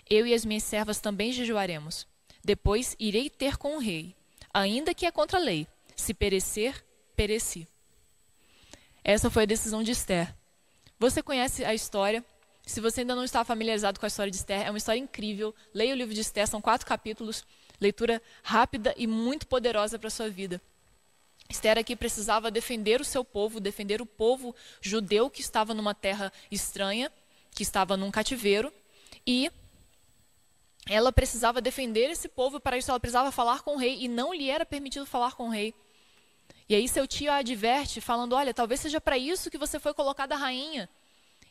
Eu 0.10 0.28
e 0.28 0.34
as 0.34 0.44
minhas 0.44 0.64
servas 0.64 1.00
também 1.00 1.32
jejuaremos. 1.32 2.06
Depois 2.48 2.96
irei 2.98 3.30
ter 3.30 3.58
com 3.58 3.76
o 3.76 3.78
rei, 3.78 4.16
ainda 4.54 4.94
que 4.94 5.06
é 5.06 5.12
contra 5.12 5.38
a 5.38 5.42
lei. 5.42 5.68
Se 5.98 6.14
perecer, 6.14 6.82
pereci. 7.14 7.68
Essa 9.04 9.30
foi 9.30 9.44
a 9.44 9.46
decisão 9.46 9.84
de 9.84 9.92
Esther. 9.92 10.34
Você 10.98 11.22
conhece 11.22 11.66
a 11.66 11.74
história? 11.74 12.24
Se 12.66 12.80
você 12.80 13.02
ainda 13.02 13.16
não 13.16 13.26
está 13.26 13.44
familiarizado 13.44 14.00
com 14.00 14.06
a 14.06 14.08
história 14.08 14.32
de 14.32 14.38
Esther, 14.38 14.66
é 14.66 14.70
uma 14.70 14.78
história 14.78 14.98
incrível. 14.98 15.54
Leia 15.74 15.94
o 15.94 15.98
livro 15.98 16.14
de 16.14 16.22
Esther, 16.22 16.48
são 16.48 16.62
quatro 16.62 16.88
capítulos. 16.88 17.44
Leitura 17.82 18.22
rápida 18.42 18.96
e 18.96 19.08
muito 19.08 19.46
poderosa 19.46 20.00
para 20.00 20.08
a 20.08 20.12
sua 20.12 20.30
vida. 20.30 20.62
Esther 21.50 21.78
aqui 21.78 21.98
precisava 21.98 22.50
defender 22.50 23.02
o 23.02 23.06
seu 23.06 23.26
povo, 23.26 23.60
defender 23.60 24.02
o 24.02 24.06
povo 24.06 24.56
judeu 24.80 25.30
que 25.30 25.42
estava 25.42 25.74
numa 25.74 25.94
terra 25.94 26.32
estranha, 26.50 27.12
que 27.52 27.62
estava 27.62 27.98
num 27.98 28.10
cativeiro, 28.10 28.72
e 29.26 29.52
ela 30.90 31.12
precisava 31.12 31.62
defender 31.62 32.10
esse 32.10 32.28
povo, 32.28 32.60
para 32.60 32.78
isso 32.78 32.90
ela 32.90 33.00
precisava 33.00 33.32
falar 33.32 33.62
com 33.62 33.76
o 33.76 33.78
rei, 33.78 33.98
e 34.00 34.08
não 34.08 34.34
lhe 34.34 34.50
era 34.50 34.66
permitido 34.66 35.06
falar 35.06 35.34
com 35.34 35.48
o 35.48 35.52
rei. 35.52 35.74
E 36.70 36.76
aí 36.76 36.88
seu 36.88 37.08
tio 37.08 37.32
a 37.32 37.38
adverte, 37.38 38.02
falando: 38.02 38.34
Olha, 38.34 38.54
talvez 38.54 38.82
seja 38.82 39.00
para 39.00 39.18
isso 39.18 39.50
que 39.50 39.58
você 39.58 39.80
foi 39.80 39.94
colocada 39.94 40.36
rainha. 40.36 40.90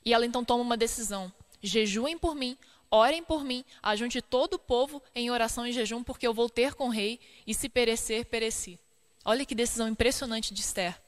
E 0.05 0.13
ela 0.13 0.27
então 0.27 0.45
toma 0.45 0.63
uma 0.63 0.77
decisão: 0.77 1.33
jejuem 1.63 2.19
por 2.19 2.35
mim, 2.35 2.57
orem 2.91 3.23
por 3.23 3.45
mim, 3.45 3.65
ajunte 3.83 4.21
todo 4.21 4.55
o 4.55 4.59
povo 4.59 5.03
em 5.15 5.31
oração 5.31 5.67
e 5.67 5.73
jejum, 5.73 6.03
porque 6.03 6.27
eu 6.27 6.35
vou 6.35 6.49
ter 6.49 6.75
com 6.75 6.89
o 6.89 6.91
rei, 6.91 7.19
e 7.47 7.55
se 7.55 7.69
perecer, 7.69 8.27
pereci. 8.27 8.79
Olha 9.25 9.45
que 9.45 9.55
decisão 9.55 9.89
impressionante 9.89 10.55
de 10.55 10.61
Esther. 10.61 11.01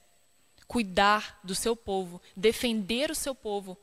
Cuidar 0.66 1.38
do 1.44 1.54
seu 1.54 1.76
povo, 1.76 2.20
defender 2.36 3.10
o 3.10 3.14
seu 3.14 3.34
povo, 3.34 3.78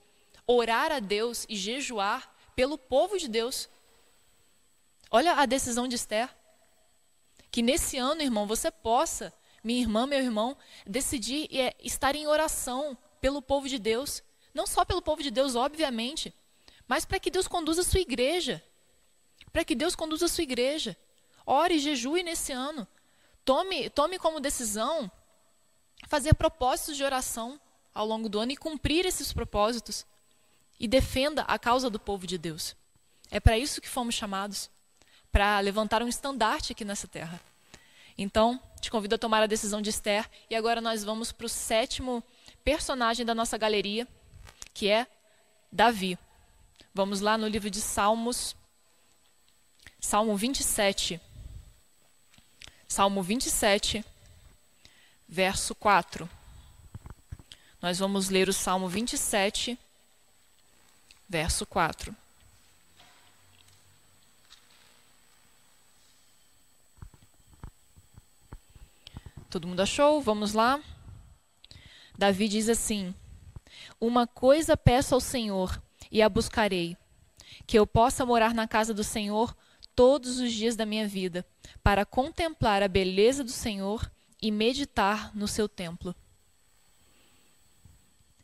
orar 0.45 0.91
a 0.91 0.99
Deus 0.99 1.45
e 1.47 1.55
jejuar 1.55 2.31
pelo 2.55 2.77
povo 2.77 3.17
de 3.17 3.27
Deus. 3.27 3.69
Olha 5.15 5.35
a 5.35 5.45
decisão 5.45 5.87
de 5.87 5.95
Esther. 5.95 6.29
Que 7.49 7.61
nesse 7.61 7.97
ano, 7.97 8.21
irmão, 8.21 8.45
você 8.45 8.69
possa 8.69 9.33
minha 9.63 9.79
irmã, 9.79 10.05
meu 10.05 10.19
irmão, 10.19 10.57
decidir 10.85 11.47
é, 11.57 11.73
estar 11.81 12.17
em 12.17 12.27
oração 12.27 12.97
pelo 13.21 13.41
povo 13.41 13.69
de 13.69 13.79
Deus. 13.79 14.21
Não 14.53 14.67
só 14.67 14.83
pelo 14.83 15.01
povo 15.01 15.23
de 15.23 15.31
Deus, 15.31 15.55
obviamente, 15.55 16.33
mas 16.85 17.05
para 17.05 17.17
que 17.17 17.31
Deus 17.31 17.47
conduza 17.47 17.79
a 17.79 17.85
sua 17.85 18.01
igreja. 18.01 18.61
Para 19.53 19.63
que 19.63 19.73
Deus 19.73 19.95
conduza 19.95 20.25
a 20.25 20.27
sua 20.27 20.43
igreja. 20.43 20.97
Ore 21.45 21.79
jejue 21.79 22.21
nesse 22.21 22.51
ano. 22.51 22.85
Tome, 23.45 23.89
tome 23.91 24.19
como 24.19 24.41
decisão 24.41 25.09
fazer 26.09 26.33
propósitos 26.33 26.97
de 26.97 27.05
oração 27.05 27.57
ao 27.93 28.05
longo 28.05 28.27
do 28.27 28.37
ano 28.37 28.51
e 28.51 28.57
cumprir 28.57 29.05
esses 29.05 29.31
propósitos. 29.31 30.05
E 30.77 30.89
defenda 30.89 31.43
a 31.43 31.57
causa 31.57 31.89
do 31.89 32.01
povo 32.01 32.27
de 32.27 32.37
Deus. 32.37 32.75
É 33.31 33.39
para 33.39 33.57
isso 33.57 33.79
que 33.79 33.87
fomos 33.87 34.13
chamados 34.13 34.74
para 35.35 35.59
levantar 35.59 36.01
um 36.01 36.07
estandarte 36.07 36.71
aqui 36.71 36.85
nessa 36.85 37.09
terra. 37.09 37.41
Então, 38.17 38.57
te 38.79 38.89
convido 38.89 39.15
a 39.15 39.17
tomar 39.17 39.43
a 39.43 39.47
decisão 39.47 39.81
de 39.81 39.89
Esther. 39.89 40.29
E 40.49 40.55
agora 40.55 40.79
nós 40.79 41.03
vamos 41.03 41.33
para 41.33 41.45
o 41.45 41.49
sétimo 41.49 42.23
personagem 42.63 43.25
da 43.25 43.35
nossa 43.35 43.57
galeria, 43.57 44.07
que 44.73 44.89
é 44.89 45.05
Davi. 45.69 46.17
Vamos 46.93 47.19
lá 47.19 47.37
no 47.37 47.49
livro 47.49 47.69
de 47.69 47.81
Salmos, 47.81 48.55
Salmo 49.99 50.37
27. 50.37 51.19
Salmo 52.87 53.21
27, 53.21 54.05
verso 55.27 55.75
4. 55.75 56.29
Nós 57.81 57.99
vamos 57.99 58.29
ler 58.29 58.47
o 58.47 58.53
Salmo 58.53 58.87
27, 58.87 59.77
verso 61.27 61.65
4. 61.65 62.15
Todo 69.55 69.69
mundo 69.69 69.79
achou? 69.79 70.19
Vamos 70.19 70.51
lá? 70.51 70.83
Davi 72.17 72.49
diz 72.49 72.67
assim: 72.67 73.15
Uma 74.01 74.27
coisa 74.27 74.75
peço 74.75 75.15
ao 75.15 75.21
Senhor 75.21 75.81
e 76.11 76.21
a 76.21 76.27
buscarei, 76.27 76.97
que 77.65 77.79
eu 77.79 77.87
possa 77.87 78.25
morar 78.25 78.53
na 78.53 78.67
casa 78.67 78.93
do 78.93 79.01
Senhor 79.01 79.55
todos 79.95 80.41
os 80.41 80.51
dias 80.51 80.75
da 80.75 80.85
minha 80.85 81.07
vida, 81.07 81.45
para 81.81 82.03
contemplar 82.03 82.83
a 82.83 82.89
beleza 82.89 83.45
do 83.45 83.49
Senhor 83.49 84.11
e 84.41 84.51
meditar 84.51 85.33
no 85.33 85.47
seu 85.47 85.69
templo. 85.69 86.13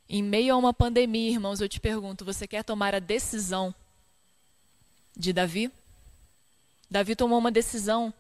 Em 0.08 0.24
meio 0.24 0.54
a 0.54 0.58
uma 0.58 0.74
pandemia, 0.74 1.30
irmãos, 1.30 1.60
eu 1.60 1.67
te 1.67 1.82
pergunto: 1.82 2.24
você 2.24 2.47
quer 2.47 2.63
tomar 2.63 2.95
a 2.95 3.00
decisão 3.00 3.76
de 5.13 5.34
Davi? 5.34 5.69
Davi 6.89 7.17
tomou 7.17 7.38
uma 7.38 7.52
decisão 7.52 8.13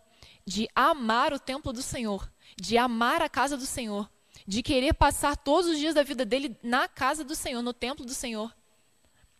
de 0.45 0.67
amar 0.75 1.31
o 1.31 1.39
templo 1.39 1.71
do 1.71 1.81
Senhor, 1.81 2.29
de 2.55 2.77
amar 2.77 3.21
a 3.21 3.29
casa 3.29 3.57
do 3.57 3.65
Senhor, 3.65 4.09
de 4.47 4.61
querer 4.61 4.93
passar 4.93 5.35
todos 5.35 5.69
os 5.69 5.77
dias 5.77 5.95
da 5.95 6.03
vida 6.03 6.25
dele 6.25 6.55
na 6.61 6.87
casa 6.87 7.23
do 7.23 7.35
Senhor, 7.35 7.61
no 7.61 7.73
templo 7.73 8.05
do 8.05 8.13
Senhor. 8.13 8.53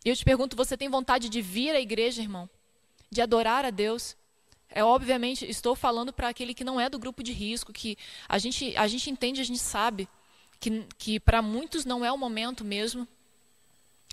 Eu 0.04 0.16
te 0.16 0.24
pergunto: 0.24 0.56
você 0.56 0.76
tem 0.76 0.88
vontade 0.88 1.28
de 1.28 1.40
vir 1.40 1.70
à 1.70 1.80
igreja, 1.80 2.22
irmão? 2.22 2.48
De 3.10 3.20
adorar 3.20 3.64
a 3.64 3.70
Deus? 3.70 4.16
É 4.74 4.82
obviamente, 4.82 5.48
estou 5.48 5.76
falando 5.76 6.12
para 6.12 6.28
aquele 6.28 6.54
que 6.54 6.64
não 6.64 6.80
é 6.80 6.88
do 6.88 6.98
grupo 6.98 7.22
de 7.22 7.32
risco, 7.32 7.72
que 7.72 7.96
a 8.26 8.38
gente, 8.38 8.74
a 8.76 8.86
gente 8.88 9.10
entende, 9.10 9.40
a 9.40 9.44
gente 9.44 9.58
sabe 9.58 10.08
que, 10.58 10.86
que 10.96 11.20
para 11.20 11.42
muitos 11.42 11.84
não 11.84 12.04
é 12.04 12.10
o 12.10 12.16
momento 12.16 12.64
mesmo, 12.64 13.06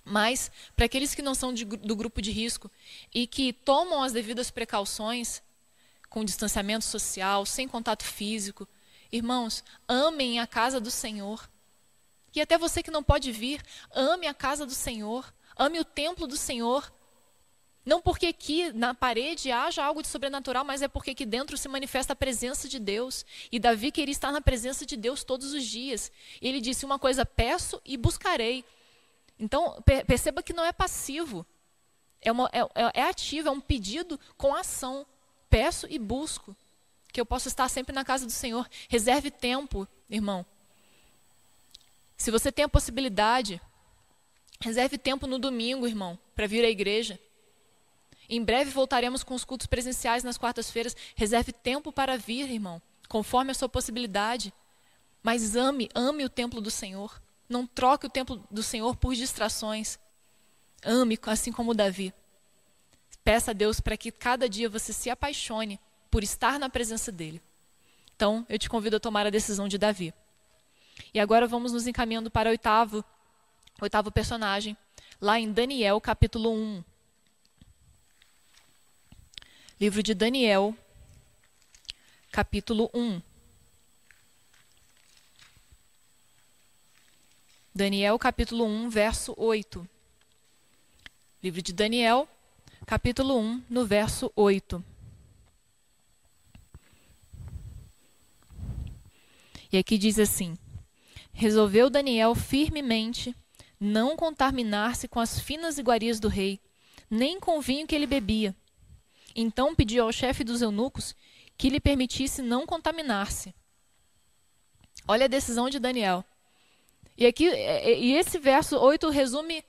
mas 0.04 0.52
para 0.76 0.86
aqueles 0.86 1.16
que 1.16 1.22
não 1.22 1.34
são 1.34 1.54
de, 1.54 1.64
do 1.64 1.96
grupo 1.96 2.22
de 2.22 2.32
risco 2.32 2.70
e 3.14 3.26
que 3.26 3.54
tomam 3.54 4.04
as 4.04 4.12
devidas 4.12 4.52
precauções, 4.52 5.42
com 6.10 6.26
distanciamento 6.26 6.84
social, 6.84 7.46
sem 7.46 7.68
contato 7.68 8.04
físico, 8.04 8.68
irmãos, 9.12 9.64
amem 9.88 10.40
a 10.40 10.48
casa 10.48 10.80
do 10.80 10.92
Senhor. 10.92 11.50
E 12.36 12.42
até 12.42 12.58
você 12.58 12.84
que 12.84 12.92
não 12.92 13.04
pode 13.04 13.32
vir, 13.32 13.64
ame 13.92 14.28
a 14.28 14.34
casa 14.34 14.66
do 14.66 14.74
Senhor, 14.74 15.34
ame 15.58 15.80
o 15.80 15.86
templo 15.86 16.28
do 16.28 16.38
Senhor, 16.38 16.92
não 17.86 18.02
porque 18.02 18.28
aqui 18.28 18.72
na 18.74 18.94
parede 18.94 19.52
haja 19.52 19.84
algo 19.84 20.02
de 20.02 20.08
sobrenatural, 20.08 20.64
mas 20.64 20.82
é 20.82 20.88
porque 20.88 21.12
aqui 21.12 21.26
dentro 21.26 21.58
se 21.58 21.68
manifesta 21.68 22.14
a 22.14 22.16
presença 22.16 22.68
de 22.68 22.78
Deus. 22.78 23.26
E 23.52 23.58
Davi 23.58 23.92
queria 23.92 24.12
estar 24.12 24.32
na 24.32 24.42
presença 24.42 24.86
de 24.86 24.96
Deus 24.96 25.24
todos 25.24 25.54
os 25.54 25.66
dias. 25.66 26.12
E 26.40 26.48
ele 26.48 26.62
disse: 26.62 26.86
Uma 26.86 27.00
coisa 27.00 27.26
peço 27.26 27.82
e 27.84 27.98
buscarei. 27.98 28.64
Então, 29.40 29.82
perceba 30.06 30.44
que 30.44 30.54
não 30.54 30.64
é 30.64 30.72
passivo. 30.72 31.46
É, 32.22 32.32
uma, 32.32 32.50
é, 32.54 32.60
é, 32.60 32.92
é 33.02 33.04
ativo, 33.04 33.48
é 33.48 33.52
um 33.52 33.62
pedido 33.62 34.20
com 34.38 34.54
ação. 34.54 35.06
Peço 35.50 35.88
e 35.90 35.98
busco. 35.98 36.56
Que 37.12 37.20
eu 37.20 37.26
possa 37.26 37.48
estar 37.48 37.68
sempre 37.70 37.94
na 37.94 38.06
casa 38.06 38.26
do 38.26 38.32
Senhor. 38.32 38.68
Reserve 38.88 39.32
tempo, 39.32 39.88
irmão. 40.10 40.46
Se 42.18 42.32
você 42.32 42.52
tem 42.52 42.66
a 42.66 42.70
possibilidade, 42.70 43.62
reserve 44.60 44.98
tempo 44.98 45.26
no 45.26 45.40
domingo, 45.40 45.88
irmão, 45.88 46.20
para 46.36 46.48
vir 46.48 46.66
à 46.66 46.70
igreja. 46.70 47.20
Em 48.30 48.44
breve 48.44 48.70
voltaremos 48.70 49.24
com 49.24 49.34
os 49.34 49.44
cultos 49.44 49.66
presenciais 49.66 50.24
nas 50.24 50.38
quartas-feiras. 50.38 50.96
Reserve 51.16 51.52
tempo 51.52 51.92
para 51.92 52.18
vir, 52.18 52.52
irmão, 52.52 52.82
conforme 53.08 53.52
a 53.52 53.56
sua 53.56 53.70
possibilidade. 53.70 54.54
Mas 55.24 55.56
ame, 55.56 55.90
ame 55.96 56.24
o 56.26 56.30
templo 56.30 56.62
do 56.62 56.70
Senhor. 56.70 57.22
Não 57.48 57.66
troque 57.66 58.06
o 58.06 58.10
templo 58.10 58.46
do 58.52 58.62
Senhor 58.62 58.96
por 58.96 59.16
distrações. 59.16 59.98
Ame, 60.84 61.18
assim 61.24 61.52
como 61.52 61.74
Davi. 61.74 62.14
Peça 63.24 63.52
a 63.52 63.54
Deus 63.54 63.80
para 63.80 63.98
que 63.98 64.12
cada 64.12 64.48
dia 64.48 64.70
você 64.70 64.94
se 64.94 65.10
apaixone 65.10 65.80
por 66.10 66.24
estar 66.24 66.60
na 66.60 66.70
presença 66.70 67.12
dele. 67.12 67.42
Então, 68.16 68.46
eu 68.50 68.60
te 68.60 68.70
convido 68.70 68.98
a 68.98 69.00
tomar 69.00 69.26
a 69.26 69.30
decisão 69.30 69.68
de 69.68 69.78
Davi. 69.78 70.14
E 71.14 71.20
agora 71.20 71.48
vamos 71.48 71.72
nos 71.72 71.88
encaminhando 71.88 72.30
para 72.30 72.50
o 72.50 72.52
oitavo, 72.52 73.04
oitavo 73.82 74.12
personagem, 74.12 74.76
lá 75.22 75.40
em 75.40 75.52
Daniel, 75.52 76.00
capítulo 76.02 76.54
1. 76.54 76.84
Livro 79.80 80.04
de 80.04 80.14
Daniel, 80.14 80.76
capítulo 82.32 82.90
1. 82.94 83.22
Daniel, 87.74 88.20
capítulo 88.20 88.66
1, 88.66 88.90
verso 88.90 89.34
8. 89.38 89.88
Livro 91.42 91.62
de 91.62 91.72
Daniel, 91.72 92.28
capítulo 92.86 93.40
1, 93.40 93.64
no 93.70 93.86
verso 93.86 94.30
8. 94.36 94.84
E 99.72 99.78
aqui 99.78 99.98
diz 99.98 100.20
assim: 100.20 100.58
Resolveu 101.32 101.90
Daniel 101.90 102.36
firmemente 102.36 103.36
não 103.80 104.16
contaminar-se 104.16 105.08
com 105.08 105.20
as 105.20 105.40
finas 105.40 105.78
iguarias 105.78 106.20
do 106.20 106.28
rei, 106.28 106.60
nem 107.10 107.40
com 107.40 107.58
o 107.58 107.62
vinho 107.62 107.88
que 107.88 107.96
ele 107.96 108.08
bebia 108.08 108.56
então 109.36 109.76
pediu 109.76 110.04
ao 110.04 110.12
chefe 110.12 110.44
dos 110.44 110.62
eunucos 110.62 111.16
que 111.58 111.70
lhe 111.70 111.80
permitisse 111.80 112.42
não 112.42 112.66
contaminar-se. 112.66 113.54
Olha 115.08 115.26
a 115.26 115.30
decisão 115.30 115.70
de 115.70 115.80
Daniel. 115.80 116.24
E 117.18 117.26
aqui 117.26 117.48
é, 117.48 117.92
é, 117.92 118.00
e 118.00 118.14
esse 118.14 118.38
verso 118.38 118.78
8 118.78 119.10
resume 119.10 119.64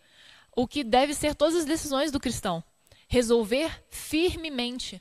o 0.54 0.66
que 0.66 0.84
deve 0.84 1.14
ser 1.14 1.34
todas 1.34 1.56
as 1.56 1.64
decisões 1.64 2.10
do 2.12 2.20
cristão. 2.20 2.62
Resolver 3.08 3.84
firmemente. 3.90 5.00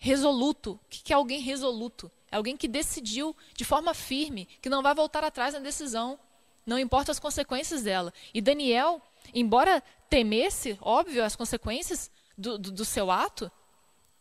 Resoluto. 0.00 0.72
O 0.72 0.80
que 0.88 1.12
é 1.12 1.16
alguém 1.16 1.40
resoluto? 1.40 2.10
É 2.32 2.36
alguém 2.36 2.56
que 2.56 2.66
decidiu 2.66 3.36
de 3.54 3.64
forma 3.64 3.92
firme, 3.92 4.48
que 4.62 4.70
não 4.70 4.82
vai 4.82 4.94
voltar 4.94 5.22
atrás 5.22 5.52
na 5.52 5.60
decisão. 5.60 6.18
Não 6.64 6.78
importa 6.78 7.12
as 7.12 7.18
consequências 7.18 7.82
dela. 7.82 8.12
E 8.32 8.40
Daniel, 8.40 9.02
embora 9.34 9.82
temesse, 10.08 10.78
óbvio, 10.80 11.22
as 11.22 11.36
consequências, 11.36 12.10
do, 12.36 12.56
do, 12.56 12.72
do 12.72 12.84
seu 12.84 13.10
ato, 13.10 13.52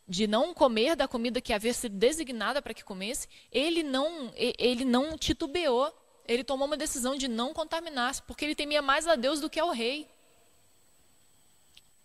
de 0.06 0.28
não 0.28 0.54
comer 0.54 0.96
da 0.96 1.08
comida 1.08 1.40
que 1.40 1.54
havia 1.54 1.74
sido 1.74 1.96
designada 1.96 2.62
para 2.62 2.74
que 2.74 2.84
comesse, 2.84 3.28
ele 3.52 3.82
não, 3.82 4.34
ele 4.36 4.84
não 4.84 5.18
titubeou. 5.18 5.94
Ele 6.28 6.44
tomou 6.44 6.68
uma 6.68 6.78
decisão 6.78 7.16
de 7.16 7.28
não 7.28 7.54
contaminar-se, 7.54 8.22
porque 8.24 8.44
ele 8.44 8.56
temia 8.56 8.82
mais 8.82 9.08
a 9.08 9.16
Deus 9.16 9.40
do 9.40 9.50
que 9.50 9.60
ao 9.60 9.72
rei. 9.72 10.08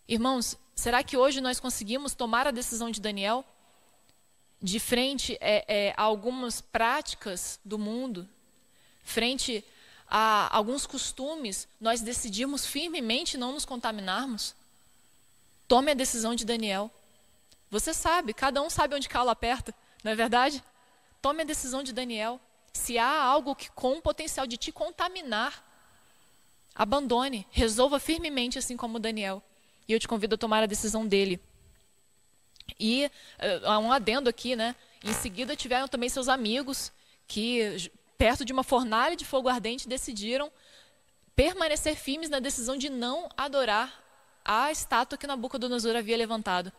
Irmãos, 0.07 0.57
será 0.75 1.03
que 1.03 1.17
hoje 1.17 1.41
nós 1.41 1.59
conseguimos 1.59 2.13
tomar 2.13 2.47
a 2.47 2.51
decisão 2.51 2.89
de 2.89 3.01
Daniel 3.01 3.43
de 4.65 4.79
frente 4.79 5.37
é, 5.39 5.63
é, 5.67 5.93
a 5.95 6.01
algumas 6.01 6.59
práticas 6.59 7.59
do 7.63 7.77
mundo, 7.77 8.27
frente 9.03 9.63
a 10.07 10.49
alguns 10.51 10.87
costumes, 10.87 11.67
nós 11.79 12.01
decidimos 12.01 12.65
firmemente 12.65 13.37
não 13.37 13.51
nos 13.51 13.63
contaminarmos? 13.63 14.55
Tome 15.67 15.91
a 15.91 15.93
decisão 15.93 16.33
de 16.33 16.43
Daniel. 16.43 16.89
Você 17.69 17.93
sabe, 17.93 18.33
cada 18.33 18.59
um 18.59 18.69
sabe 18.69 18.95
onde 18.95 19.07
cala 19.07 19.33
aperta, 19.33 19.73
não 20.03 20.11
é 20.11 20.15
verdade? 20.15 20.63
Tome 21.21 21.43
a 21.43 21.45
decisão 21.45 21.83
de 21.83 21.93
Daniel. 21.93 22.41
Se 22.73 22.97
há 22.97 23.21
algo 23.21 23.55
que 23.55 23.69
com 23.69 23.99
o 23.99 24.01
potencial 24.01 24.47
de 24.47 24.57
te 24.57 24.71
contaminar, 24.71 25.63
abandone, 26.73 27.45
resolva 27.51 27.99
firmemente, 27.99 28.57
assim 28.57 28.75
como 28.75 28.97
Daniel. 28.97 29.43
E 29.87 29.93
eu 29.93 29.99
te 29.99 30.07
convido 30.07 30.33
a 30.33 30.39
tomar 30.39 30.63
a 30.63 30.67
decisão 30.67 31.05
dele. 31.05 31.39
E 32.79 33.05
uh, 33.05 33.67
há 33.67 33.79
um 33.79 33.91
adendo 33.91 34.29
aqui, 34.29 34.55
né? 34.55 34.75
Em 35.03 35.13
seguida 35.13 35.55
tiveram 35.55 35.87
também 35.87 36.09
seus 36.09 36.27
amigos 36.27 36.91
que, 37.27 37.91
perto 38.17 38.43
de 38.43 38.51
uma 38.51 38.63
fornalha 38.63 39.15
de 39.15 39.25
fogo 39.25 39.49
ardente, 39.49 39.87
decidiram 39.87 40.51
permanecer 41.35 41.95
firmes 41.95 42.29
na 42.29 42.39
decisão 42.39 42.77
de 42.77 42.89
não 42.89 43.29
adorar 43.37 44.01
a 44.43 44.71
estátua 44.71 45.17
que 45.17 45.27
Nabucodonosor 45.27 45.95
havia 45.95 46.15
levantado. 46.15 46.71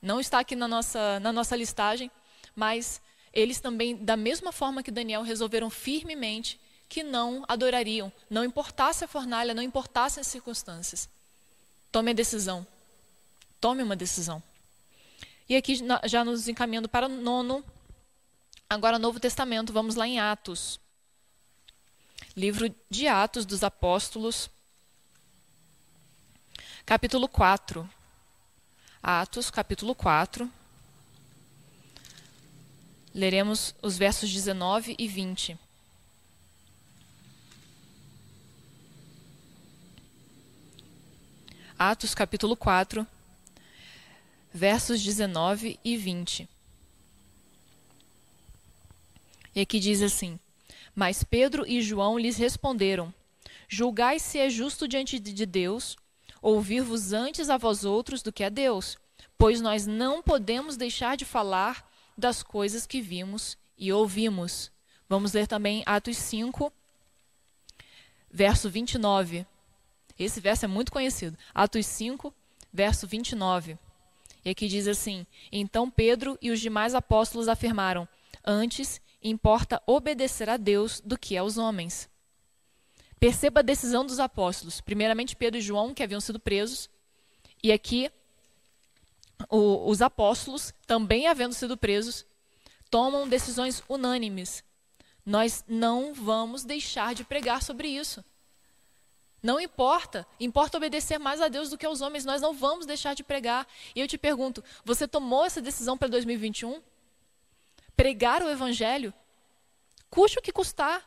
Não 0.00 0.18
está 0.18 0.38
aqui 0.40 0.56
na 0.56 0.66
nossa, 0.66 1.20
na 1.20 1.32
nossa 1.32 1.54
listagem, 1.54 2.10
mas 2.54 3.00
eles 3.32 3.60
também, 3.60 3.96
da 3.96 4.16
mesma 4.16 4.52
forma 4.52 4.82
que 4.82 4.90
Daniel, 4.90 5.22
resolveram 5.22 5.70
firmemente 5.70 6.60
que 6.88 7.02
não 7.02 7.44
adorariam, 7.48 8.12
não 8.28 8.44
importasse 8.44 9.04
a 9.04 9.08
fornalha, 9.08 9.54
não 9.54 9.62
importassem 9.62 10.20
as 10.20 10.26
circunstâncias. 10.26 11.08
Tome 11.90 12.10
a 12.10 12.14
decisão. 12.14 12.66
Tome 13.60 13.82
uma 13.82 13.96
decisão. 13.96 14.42
E 15.48 15.56
aqui, 15.56 15.78
já 16.04 16.24
nos 16.24 16.48
encaminhando 16.48 16.88
para 16.88 17.06
o 17.06 17.08
nono, 17.08 17.64
agora 18.70 18.98
Novo 18.98 19.18
Testamento, 19.18 19.72
vamos 19.72 19.96
lá 19.96 20.06
em 20.06 20.20
Atos. 20.20 20.80
Livro 22.36 22.74
de 22.88 23.08
Atos 23.08 23.44
dos 23.44 23.62
Apóstolos, 23.62 24.48
capítulo 26.86 27.28
4. 27.28 27.88
Atos, 29.02 29.50
capítulo 29.50 29.94
4. 29.94 30.50
Leremos 33.14 33.74
os 33.82 33.98
versos 33.98 34.30
19 34.30 34.94
e 34.98 35.08
20. 35.08 35.58
Atos 41.78 42.14
capítulo 42.14 42.56
4, 42.56 43.04
versos 44.52 45.02
19 45.02 45.78
e 45.84 45.96
20. 45.96 46.48
E 49.54 49.60
aqui 49.60 49.78
diz 49.78 50.02
assim: 50.02 50.38
Mas 50.94 51.24
Pedro 51.24 51.66
e 51.66 51.80
João 51.80 52.18
lhes 52.18 52.36
responderam: 52.36 53.12
Julgai 53.68 54.18
se 54.18 54.38
é 54.38 54.50
justo 54.50 54.86
diante 54.86 55.18
de 55.18 55.46
Deus 55.46 55.96
ouvir-vos 56.40 57.12
antes 57.12 57.48
a 57.48 57.56
vós 57.56 57.84
outros 57.84 58.20
do 58.20 58.32
que 58.32 58.42
a 58.42 58.48
Deus, 58.48 58.98
pois 59.38 59.60
nós 59.60 59.86
não 59.86 60.22
podemos 60.22 60.76
deixar 60.76 61.16
de 61.16 61.24
falar 61.24 61.88
das 62.18 62.42
coisas 62.42 62.84
que 62.84 63.00
vimos 63.00 63.56
e 63.78 63.92
ouvimos. 63.92 64.70
Vamos 65.08 65.32
ler 65.32 65.46
também 65.46 65.82
Atos 65.86 66.16
5, 66.16 66.72
verso 68.30 68.68
29. 68.68 69.46
Esse 70.18 70.40
verso 70.40 70.64
é 70.64 70.68
muito 70.68 70.90
conhecido. 70.90 71.38
Atos 71.54 71.86
5, 71.86 72.34
verso 72.72 73.06
29. 73.06 73.78
E 74.44 74.50
aqui 74.50 74.68
diz 74.68 74.88
assim: 74.88 75.26
Então 75.50 75.90
Pedro 75.90 76.38
e 76.40 76.50
os 76.50 76.60
demais 76.60 76.94
apóstolos 76.94 77.48
afirmaram: 77.48 78.08
Antes 78.44 79.00
importa 79.22 79.82
obedecer 79.86 80.50
a 80.50 80.56
Deus 80.56 81.00
do 81.00 81.16
que 81.16 81.36
aos 81.36 81.56
homens. 81.56 82.10
Perceba 83.20 83.60
a 83.60 83.62
decisão 83.62 84.04
dos 84.04 84.18
apóstolos. 84.18 84.80
Primeiramente, 84.80 85.36
Pedro 85.36 85.58
e 85.58 85.62
João, 85.62 85.94
que 85.94 86.02
haviam 86.02 86.20
sido 86.20 86.40
presos. 86.40 86.90
E 87.62 87.70
aqui, 87.70 88.10
o, 89.48 89.88
os 89.88 90.02
apóstolos, 90.02 90.74
também 90.88 91.28
havendo 91.28 91.54
sido 91.54 91.76
presos, 91.76 92.26
tomam 92.90 93.28
decisões 93.28 93.80
unânimes. 93.88 94.64
Nós 95.24 95.64
não 95.68 96.12
vamos 96.12 96.64
deixar 96.64 97.14
de 97.14 97.22
pregar 97.22 97.62
sobre 97.62 97.86
isso. 97.86 98.24
Não 99.42 99.60
importa, 99.60 100.26
importa 100.38 100.76
obedecer 100.76 101.18
mais 101.18 101.40
a 101.40 101.48
Deus 101.48 101.68
do 101.68 101.76
que 101.76 101.84
aos 101.84 102.00
homens. 102.00 102.24
Nós 102.24 102.40
não 102.40 102.54
vamos 102.54 102.86
deixar 102.86 103.14
de 103.14 103.24
pregar. 103.24 103.66
E 103.94 104.00
eu 104.00 104.06
te 104.06 104.16
pergunto: 104.16 104.62
você 104.84 105.08
tomou 105.08 105.44
essa 105.44 105.60
decisão 105.60 105.98
para 105.98 106.08
2021? 106.08 106.80
Pregar 107.96 108.42
o 108.42 108.48
Evangelho? 108.48 109.12
Custe 110.08 110.38
o 110.38 110.42
que 110.42 110.52
custar. 110.52 111.02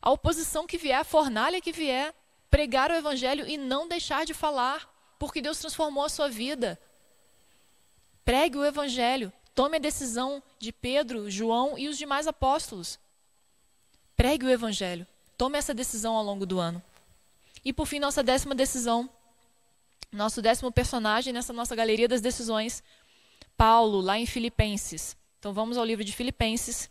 A 0.00 0.10
oposição 0.10 0.66
que 0.66 0.76
vier, 0.76 1.00
a 1.00 1.04
fornalha 1.04 1.60
que 1.60 1.72
vier, 1.72 2.14
pregar 2.50 2.90
o 2.90 2.94
Evangelho 2.94 3.48
e 3.48 3.56
não 3.56 3.88
deixar 3.88 4.26
de 4.26 4.34
falar, 4.34 4.88
porque 5.18 5.40
Deus 5.40 5.58
transformou 5.58 6.04
a 6.04 6.08
sua 6.08 6.28
vida. 6.28 6.78
Pregue 8.24 8.58
o 8.58 8.64
Evangelho. 8.64 9.32
Tome 9.54 9.76
a 9.76 9.80
decisão 9.80 10.42
de 10.58 10.70
Pedro, 10.70 11.30
João 11.30 11.78
e 11.78 11.88
os 11.88 11.96
demais 11.96 12.28
apóstolos. 12.28 12.98
Pregue 14.14 14.46
o 14.46 14.50
Evangelho. 14.50 15.06
Tome 15.36 15.56
essa 15.56 15.72
decisão 15.72 16.14
ao 16.14 16.22
longo 16.22 16.44
do 16.44 16.60
ano. 16.60 16.82
E 17.68 17.72
por 17.74 17.84
fim, 17.86 17.98
nossa 17.98 18.22
décima 18.22 18.54
decisão, 18.54 19.10
nosso 20.10 20.40
décimo 20.40 20.72
personagem 20.72 21.34
nessa 21.34 21.52
nossa 21.52 21.76
galeria 21.76 22.08
das 22.08 22.22
decisões, 22.22 22.82
Paulo, 23.58 24.00
lá 24.00 24.18
em 24.18 24.24
Filipenses. 24.24 25.14
Então 25.38 25.52
vamos 25.52 25.76
ao 25.76 25.84
livro 25.84 26.02
de 26.02 26.14
Filipenses. 26.14 26.88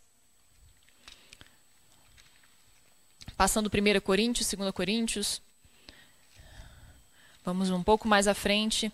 Passando 3.35 3.71
1 3.73 4.01
Coríntios, 4.01 4.53
2 4.53 4.71
Coríntios. 4.71 5.41
Vamos 7.43 7.71
um 7.71 7.81
pouco 7.81 8.07
mais 8.07 8.27
à 8.27 8.35
frente. 8.35 8.91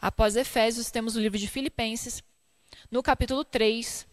Após 0.00 0.34
Efésios, 0.34 0.90
temos 0.90 1.14
o 1.14 1.20
livro 1.20 1.38
de 1.38 1.46
Filipenses, 1.46 2.22
no 2.90 3.02
capítulo 3.02 3.44
3, 3.44 4.06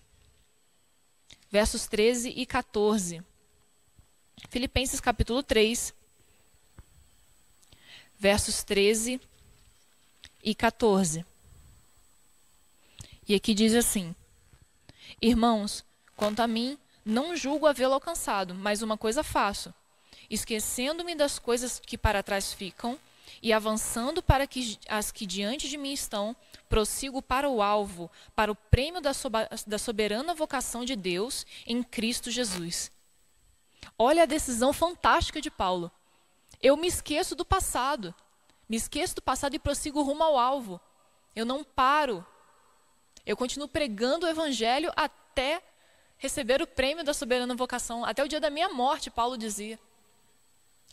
versos 1.49 1.87
13 1.87 2.33
e 2.35 2.45
14. 2.45 3.28
Filipenses 4.47 4.99
capítulo 4.99 5.43
3, 5.43 5.93
versos 8.17 8.63
13 8.63 9.19
e 10.43 10.55
14. 10.55 11.25
E 13.27 13.35
aqui 13.35 13.53
diz 13.53 13.73
assim: 13.73 14.15
Irmãos, 15.21 15.83
quanto 16.15 16.39
a 16.39 16.47
mim, 16.47 16.77
não 17.03 17.35
julgo 17.35 17.67
havê-lo 17.67 17.93
alcançado, 17.93 18.55
mas 18.55 18.81
uma 18.81 18.97
coisa 18.97 19.23
faço, 19.23 19.73
esquecendo-me 20.29 21.15
das 21.15 21.37
coisas 21.37 21.79
que 21.79 21.97
para 21.97 22.23
trás 22.23 22.53
ficam 22.53 22.97
e 23.41 23.53
avançando 23.53 24.21
para 24.21 24.47
que, 24.47 24.77
as 24.87 25.11
que 25.11 25.25
diante 25.25 25.69
de 25.69 25.77
mim 25.77 25.93
estão, 25.93 26.35
prossigo 26.67 27.21
para 27.21 27.49
o 27.49 27.61
alvo, 27.61 28.09
para 28.35 28.51
o 28.51 28.55
prêmio 28.55 29.01
da, 29.01 29.11
da 29.65 29.77
soberana 29.77 30.33
vocação 30.33 30.83
de 30.83 30.95
Deus 30.95 31.45
em 31.65 31.83
Cristo 31.83 32.31
Jesus. 32.31 32.91
Olha 33.97 34.23
a 34.23 34.25
decisão 34.25 34.71
fantástica 34.71 35.41
de 35.41 35.51
Paulo. 35.51 35.91
Eu 36.61 36.75
me 36.77 36.87
esqueço 36.87 37.35
do 37.35 37.45
passado. 37.45 38.13
Me 38.67 38.77
esqueço 38.77 39.15
do 39.15 39.21
passado 39.21 39.55
e 39.55 39.59
prossigo 39.59 40.01
rumo 40.01 40.23
ao 40.23 40.37
alvo. 40.37 40.79
Eu 41.35 41.45
não 41.45 41.63
paro. 41.63 42.25
Eu 43.25 43.35
continuo 43.35 43.67
pregando 43.67 44.25
o 44.25 44.29
evangelho 44.29 44.91
até 44.95 45.61
receber 46.17 46.61
o 46.61 46.67
prêmio 46.67 47.03
da 47.03 47.13
soberana 47.13 47.55
vocação. 47.55 48.05
Até 48.05 48.23
o 48.23 48.27
dia 48.27 48.39
da 48.39 48.49
minha 48.49 48.69
morte, 48.69 49.09
Paulo 49.09 49.37
dizia. 49.37 49.79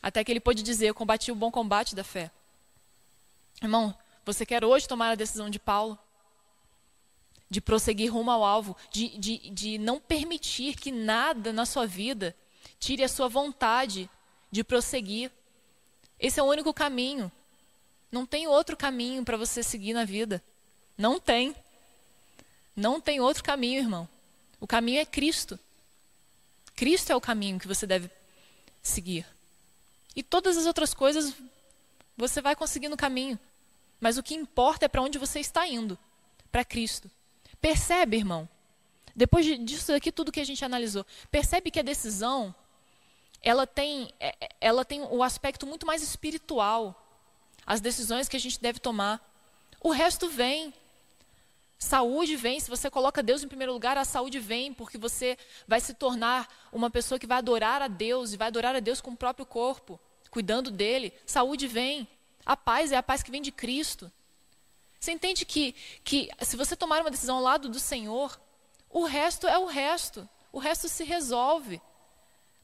Até 0.03 0.23
que 0.23 0.31
ele 0.31 0.41
pôde 0.41 0.63
dizer: 0.63 0.87
Eu 0.87 0.95
combati 0.95 1.33
o 1.33 1.35
bom 1.35 1.51
combate 1.51 1.95
da 1.95 2.05
fé. 2.05 2.31
Irmão, 3.61 3.97
você 4.25 4.45
quer 4.45 4.65
hoje 4.65 4.87
tomar 4.87 5.11
a 5.11 5.15
decisão 5.15 5.51
de 5.51 5.59
Paulo? 5.59 5.99
De 7.49 7.61
prosseguir 7.61 8.13
rumo 8.13 8.31
ao 8.31 8.45
alvo, 8.45 8.77
de, 8.91 9.17
de, 9.19 9.51
de 9.51 9.79
não 9.79 10.01
permitir 10.01 10.77
que 10.77 10.91
nada 10.91 11.53
na 11.53 11.65
sua 11.65 11.87
vida 11.87 12.37
Tire 12.79 13.03
a 13.03 13.09
sua 13.09 13.29
vontade 13.29 14.09
de 14.51 14.63
prosseguir. 14.63 15.31
Esse 16.19 16.41
é 16.41 16.43
o 16.43 16.47
único 16.47 16.73
caminho. 16.73 17.31
Não 18.11 18.25
tem 18.25 18.47
outro 18.47 18.77
caminho 18.77 19.25
para 19.25 19.37
você 19.37 19.63
seguir 19.63 19.93
na 19.93 20.05
vida. 20.05 20.43
Não 20.97 21.21
tem. 21.21 21.55
Não 22.75 23.01
tem 23.01 23.21
outro 23.21 23.43
caminho, 23.43 23.81
irmão. 23.81 24.09
O 24.61 24.67
caminho 24.67 25.01
é 25.01 25.05
Cristo. 25.05 25.59
Cristo 26.75 27.11
é 27.11 27.17
o 27.17 27.21
caminho 27.21 27.59
que 27.59 27.69
você 27.69 27.87
deve 27.87 28.11
seguir. 28.83 29.27
E 30.15 30.23
todas 30.23 30.57
as 30.57 30.67
outras 30.67 30.95
coisas 30.95 31.35
você 32.17 32.41
vai 32.41 32.57
conseguir 32.57 32.89
no 32.89 32.97
caminho. 32.97 33.39
Mas 34.01 34.17
o 34.17 34.23
que 34.23 34.35
importa 34.35 34.85
é 34.85 34.89
para 34.89 35.03
onde 35.03 35.19
você 35.19 35.41
está 35.41 35.67
indo 35.67 35.99
para 36.51 36.65
Cristo. 36.65 37.11
Percebe, 37.61 38.17
irmão? 38.17 38.49
Depois 39.15 39.47
disso 39.65 39.93
aqui, 39.93 40.13
tudo 40.13 40.33
que 40.33 40.41
a 40.41 40.45
gente 40.45 40.65
analisou, 40.65 41.05
percebe 41.31 41.71
que 41.71 41.81
a 41.81 41.83
decisão 41.83 42.55
ela 43.47 43.65
tem, 43.65 44.13
é, 44.19 44.35
é, 44.41 44.49
ela 44.61 44.85
tem 44.85 45.03
o 45.03 45.23
aspecto 45.23 45.69
muito 45.69 45.87
mais 45.87 46.03
espiritual. 46.03 47.01
As 47.65 47.81
decisões 47.81 48.29
que 48.29 48.37
a 48.37 48.41
gente 48.41 48.61
deve 48.61 48.81
tomar. 48.81 49.25
O 49.81 49.93
resto 49.93 50.29
vem. 50.29 50.75
Saúde 51.79 52.35
vem, 52.35 52.59
se 52.59 52.69
você 52.69 52.91
coloca 52.91 53.23
Deus 53.23 53.45
em 53.45 53.49
primeiro 53.49 53.73
lugar, 53.73 53.97
a 53.97 54.05
saúde 54.05 54.41
vem, 54.41 54.73
porque 54.73 54.99
você 54.99 55.39
vai 55.69 55.79
se 55.79 55.95
tornar 55.95 56.49
uma 56.73 56.91
pessoa 56.91 57.21
que 57.21 57.27
vai 57.27 57.39
adorar 57.39 57.83
a 57.83 57.87
Deus 57.87 58.33
e 58.33 58.37
vai 58.37 58.49
adorar 58.49 58.75
a 58.75 58.81
Deus 58.81 59.01
com 59.01 59.13
o 59.13 59.17
próprio 59.17 59.47
corpo, 59.47 60.01
cuidando 60.29 60.73
dele. 60.73 61.13
Saúde 61.25 61.69
vem. 61.69 62.09
A 62.45 62.57
paz 62.57 62.91
é 62.91 62.97
a 62.97 63.03
paz 63.03 63.23
que 63.23 63.31
vem 63.31 63.43
de 63.43 63.53
Cristo. 63.53 64.11
Você 64.99 65.13
entende 65.13 65.45
que, 65.45 65.73
que 66.03 66.31
se 66.41 66.57
você 66.57 66.75
tomar 66.75 67.01
uma 67.01 67.11
decisão 67.13 67.37
ao 67.37 67.43
lado 67.43 67.69
do 67.69 67.79
Senhor, 67.79 68.41
o 68.91 69.05
resto 69.05 69.47
é 69.47 69.57
o 69.57 69.67
resto. 69.67 70.29
O 70.51 70.59
resto 70.59 70.89
se 70.89 71.05
resolve. 71.05 71.81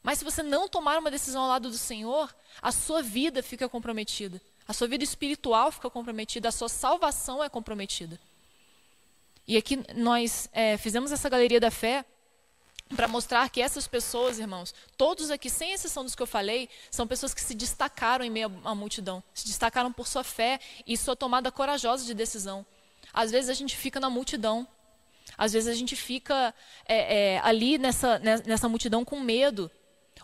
Mas 0.03 0.19
se 0.19 0.25
você 0.25 0.43
não 0.43 0.69
tomar 0.69 0.99
uma 0.99 1.11
decisão 1.11 1.43
ao 1.43 1.49
lado 1.49 1.71
do 1.71 1.79
Senhor, 1.79 2.35
a 2.61 2.73
sua 2.73 3.03
vida 3.03 3.43
fica 3.43 3.69
comprometida. 3.69 4.41
A 4.67 4.73
sua 4.73 4.89
vida 4.89 5.05
espiritual 5.05 5.71
fica 5.71 5.89
comprometida, 5.91 6.49
a 6.49 6.53
sua 6.53 6.69
salvação 6.69 7.43
é 7.43 7.49
comprometida. 7.49 8.19
E 9.47 9.57
aqui 9.57 9.81
nós 9.95 10.49
é, 10.53 10.77
fizemos 10.77 11.13
essa 11.13 11.29
galeria 11.29 11.61
da 11.61 11.71
fé 11.71 12.05
para 12.97 13.09
mostrar 13.09 13.49
que 13.49 13.61
essas 13.61 13.87
pessoas, 13.87 14.39
irmãos, 14.39 14.75
todos 14.97 15.31
aqui, 15.31 15.49
sem 15.49 15.73
exceção 15.73 16.05
dos 16.05 16.15
que 16.15 16.23
eu 16.23 16.27
falei, 16.27 16.69
são 16.91 17.07
pessoas 17.07 17.33
que 17.33 17.41
se 17.41 17.55
destacaram 17.55 18.25
em 18.25 18.31
meio 18.31 18.53
à 18.65 18.75
multidão, 18.75 19.23
se 19.33 19.47
destacaram 19.47 19.93
por 19.93 20.07
sua 20.07 20.23
fé 20.23 20.61
e 20.87 20.97
sua 20.97 21.17
tomada 21.17 21.51
corajosa 21.51 22.05
de 22.05 22.15
decisão. 22.15 22.65
Às 23.13 23.31
vezes 23.31 23.51
a 23.51 23.55
gente 23.55 23.77
fica 23.77 23.99
na 23.99 24.11
multidão, 24.11 24.67
às 25.37 25.53
vezes 25.53 25.69
a 25.69 25.75
gente 25.75 25.97
fica 25.97 26.55
é, 26.87 27.35
é, 27.35 27.41
ali 27.41 27.79
nessa, 27.79 28.19
nessa 28.19 28.69
multidão 28.69 29.05
com 29.05 29.21
medo 29.21 29.71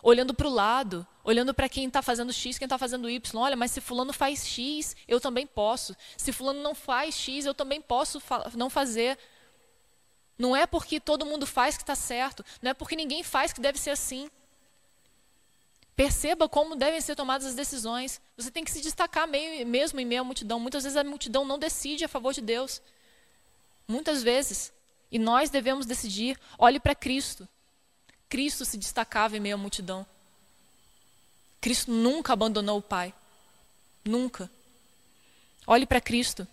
olhando 0.01 0.33
para 0.33 0.47
o 0.47 0.51
lado, 0.51 1.05
olhando 1.23 1.53
para 1.53 1.69
quem 1.69 1.87
está 1.87 2.01
fazendo 2.01 2.33
X, 2.33 2.57
quem 2.57 2.65
está 2.65 2.77
fazendo 2.77 3.09
Y. 3.09 3.41
Olha, 3.41 3.55
mas 3.55 3.71
se 3.71 3.81
fulano 3.81 4.13
faz 4.13 4.47
X, 4.47 4.95
eu 5.07 5.19
também 5.19 5.45
posso. 5.45 5.95
Se 6.17 6.31
fulano 6.31 6.61
não 6.61 6.73
faz 6.73 7.15
X, 7.15 7.45
eu 7.45 7.53
também 7.53 7.81
posso 7.81 8.19
fa 8.19 8.51
não 8.55 8.69
fazer. 8.69 9.17
Não 10.37 10.55
é 10.55 10.65
porque 10.65 10.99
todo 10.99 11.25
mundo 11.25 11.45
faz 11.45 11.75
que 11.75 11.83
está 11.83 11.95
certo. 11.95 12.45
Não 12.61 12.71
é 12.71 12.73
porque 12.73 12.95
ninguém 12.95 13.23
faz 13.23 13.51
que 13.51 13.59
deve 13.59 13.77
ser 13.77 13.89
assim. 13.89 14.29
Perceba 15.95 16.47
como 16.47 16.77
devem 16.77 17.01
ser 17.01 17.13
tomadas 17.13 17.45
as 17.45 17.55
decisões. 17.55 18.21
Você 18.37 18.49
tem 18.49 18.63
que 18.63 18.71
se 18.71 18.79
destacar 18.79 19.27
meio, 19.27 19.67
mesmo 19.67 19.99
em 19.99 20.05
meio 20.05 20.21
à 20.21 20.23
multidão. 20.23 20.57
Muitas 20.57 20.83
vezes 20.83 20.95
a 20.95 21.03
multidão 21.03 21.43
não 21.43 21.59
decide 21.59 22.05
a 22.05 22.07
favor 22.07 22.33
de 22.33 22.39
Deus. 22.39 22.81
Muitas 23.85 24.23
vezes. 24.23 24.71
E 25.11 25.19
nós 25.19 25.49
devemos 25.49 25.85
decidir. 25.85 26.39
Olhe 26.57 26.79
para 26.79 26.95
Cristo. 26.95 27.45
Cristo 28.29 28.63
se 28.63 28.77
destacava 28.77 29.35
em 29.35 29.39
meio 29.39 29.55
à 29.55 29.57
multidão. 29.57 30.05
Cristo 31.59 31.91
nunca 31.91 32.33
abandonou 32.33 32.77
o 32.77 32.81
Pai. 32.81 33.13
Nunca. 34.05 34.49
Olhe 35.67 35.85
para 35.85 35.99
Cristo. 35.99 36.47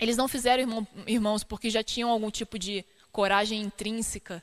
Eles 0.00 0.16
não 0.16 0.26
fizeram, 0.26 0.62
irmão, 0.62 0.86
irmãos, 1.06 1.44
porque 1.44 1.70
já 1.70 1.82
tinham 1.82 2.10
algum 2.10 2.30
tipo 2.30 2.58
de 2.58 2.84
coragem 3.12 3.60
intrínseca. 3.60 4.42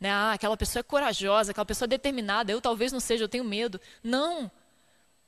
Né? 0.00 0.10
Ah, 0.10 0.32
aquela 0.32 0.56
pessoa 0.56 0.80
é 0.80 0.82
corajosa, 0.82 1.50
aquela 1.50 1.64
pessoa 1.64 1.86
é 1.86 1.88
determinada, 1.88 2.50
eu 2.50 2.60
talvez 2.60 2.92
não 2.92 3.00
seja, 3.00 3.24
eu 3.24 3.28
tenho 3.28 3.44
medo. 3.44 3.80
Não. 4.02 4.50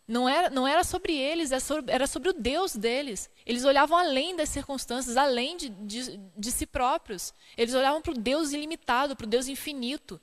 Não 0.08 0.28
era, 0.28 0.50
não 0.50 0.66
era 0.66 0.82
sobre 0.82 1.16
eles, 1.16 1.52
era 1.52 1.60
sobre, 1.60 1.92
era 1.92 2.06
sobre 2.06 2.30
o 2.30 2.32
Deus 2.32 2.74
deles. 2.74 3.30
Eles 3.46 3.64
olhavam 3.64 3.96
além 3.96 4.34
das 4.34 4.48
circunstâncias, 4.48 5.16
além 5.16 5.56
de, 5.56 5.68
de, 5.68 6.16
de 6.36 6.50
si 6.50 6.66
próprios. 6.66 7.32
Eles 7.56 7.74
olhavam 7.74 8.02
para 8.02 8.10
o 8.10 8.18
Deus 8.18 8.52
ilimitado, 8.52 9.14
para 9.14 9.26
o 9.26 9.30
Deus 9.30 9.46
infinito. 9.46 10.20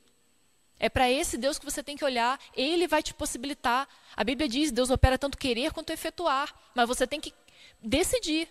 É 0.80 0.90
para 0.90 1.10
esse 1.12 1.38
Deus 1.38 1.58
que 1.58 1.66
você 1.66 1.82
tem 1.82 1.98
que 1.98 2.06
olhar, 2.06 2.40
ele 2.56 2.88
vai 2.88 3.02
te 3.02 3.14
possibilitar. 3.14 3.88
A 4.16 4.24
Bíblia 4.24 4.48
diz: 4.48 4.72
Deus 4.72 4.90
opera 4.90 5.18
tanto 5.18 5.38
querer 5.38 5.72
quanto 5.72 5.92
efetuar, 5.92 6.54
mas 6.76 6.88
você 6.88 7.08
tem 7.08 7.20
que 7.20 7.34
decidir 7.82 8.48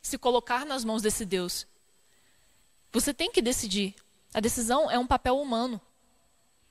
se 0.00 0.18
colocar 0.18 0.64
nas 0.64 0.84
mãos 0.84 1.02
desse 1.02 1.24
Deus. 1.24 1.66
Você 2.92 3.12
tem 3.12 3.30
que 3.30 3.42
decidir. 3.42 3.94
A 4.32 4.40
decisão 4.40 4.90
é 4.90 4.98
um 4.98 5.06
papel 5.06 5.38
humano. 5.40 5.80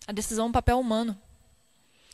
A 0.08 0.12
decisão 0.12 0.46
é 0.46 0.50
um 0.50 0.52
papel 0.52 0.80
humano. 0.80 1.20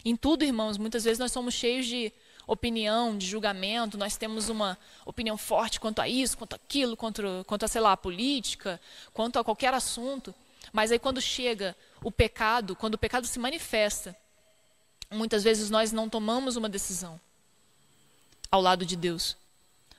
Em 0.04 0.16
tudo, 0.16 0.44
irmãos, 0.44 0.78
muitas 0.78 1.04
vezes 1.04 1.20
nós 1.20 1.32
somos 1.32 1.54
cheios 1.54 1.86
de 1.86 2.12
opinião, 2.48 3.18
de 3.18 3.28
julgamento, 3.28 3.98
nós 3.98 4.18
temos 4.18 4.50
uma 4.50 4.78
opinião 5.06 5.38
forte 5.38 5.80
quanto 5.80 6.00
a 6.00 6.08
isso, 6.08 6.38
quanto 6.38 6.56
aquilo, 6.56 6.98
quanto, 6.98 7.22
quanto 7.46 7.66
a, 7.66 7.68
sei 7.68 7.82
lá, 7.82 7.92
a 7.92 7.98
política, 7.98 8.82
quanto 9.14 9.38
a 9.38 9.44
qualquer 9.44 9.74
assunto. 9.74 10.34
Mas 10.74 10.92
aí 10.92 10.98
quando 10.98 11.22
chega 11.22 11.76
o 12.04 12.12
pecado, 12.12 12.76
quando 12.76 12.96
o 12.96 12.98
pecado 12.98 13.28
se 13.28 13.40
manifesta, 13.40 14.16
muitas 15.12 15.44
vezes 15.44 15.70
nós 15.70 15.92
não 15.92 16.10
tomamos 16.10 16.56
uma 16.56 16.70
decisão 16.70 17.20
ao 18.52 18.62
lado 18.62 18.86
de 18.86 18.96
Deus. 18.96 19.36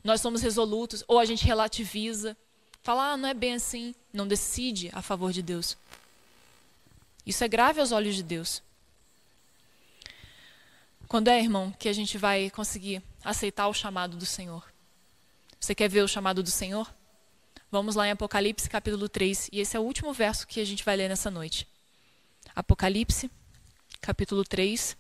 Nós 0.03 0.21
somos 0.21 0.43
resolutos, 0.43 1.05
ou 1.07 1.19
a 1.19 1.25
gente 1.25 1.45
relativiza, 1.45 2.37
fala, 2.83 3.13
ah, 3.13 3.17
não 3.17 3.29
é 3.29 3.35
bem 3.35 3.55
assim, 3.55 3.95
não 4.13 4.27
decide 4.27 4.91
a 4.93 5.03
favor 5.03 5.33
de 5.33 5.43
Deus. 5.43 5.77
Isso 7.27 7.45
é 7.45 7.49
grave 7.49 7.81
aos 7.81 7.93
olhos 7.93 8.17
de 8.17 8.23
Deus. 8.23 8.63
Quando 11.07 11.29
é, 11.29 11.39
irmão, 11.39 11.73
que 11.79 11.89
a 11.89 11.93
gente 11.93 12.17
vai 12.17 12.51
conseguir 12.51 13.03
aceitar 13.23 13.69
o 13.69 13.75
chamado 13.75 14.17
do 14.17 14.25
Senhor? 14.25 14.65
Você 15.59 15.75
quer 15.75 15.89
ver 15.89 16.03
o 16.03 16.09
chamado 16.09 16.43
do 16.43 16.51
Senhor? 16.51 16.93
Vamos 17.71 17.95
lá 17.95 18.09
em 18.09 18.13
Apocalipse 18.13 18.71
capítulo 18.71 19.09
3, 19.09 19.51
e 19.53 19.61
esse 19.61 19.77
é 19.77 19.81
o 19.81 19.83
último 19.83 20.13
verso 20.13 20.47
que 20.47 20.61
a 20.61 20.65
gente 20.65 20.85
vai 20.85 20.97
ler 20.97 21.09
nessa 21.09 21.31
noite. 21.31 21.69
Apocalipse, 22.55 23.31
capítulo 24.01 24.45
3. 24.45 24.97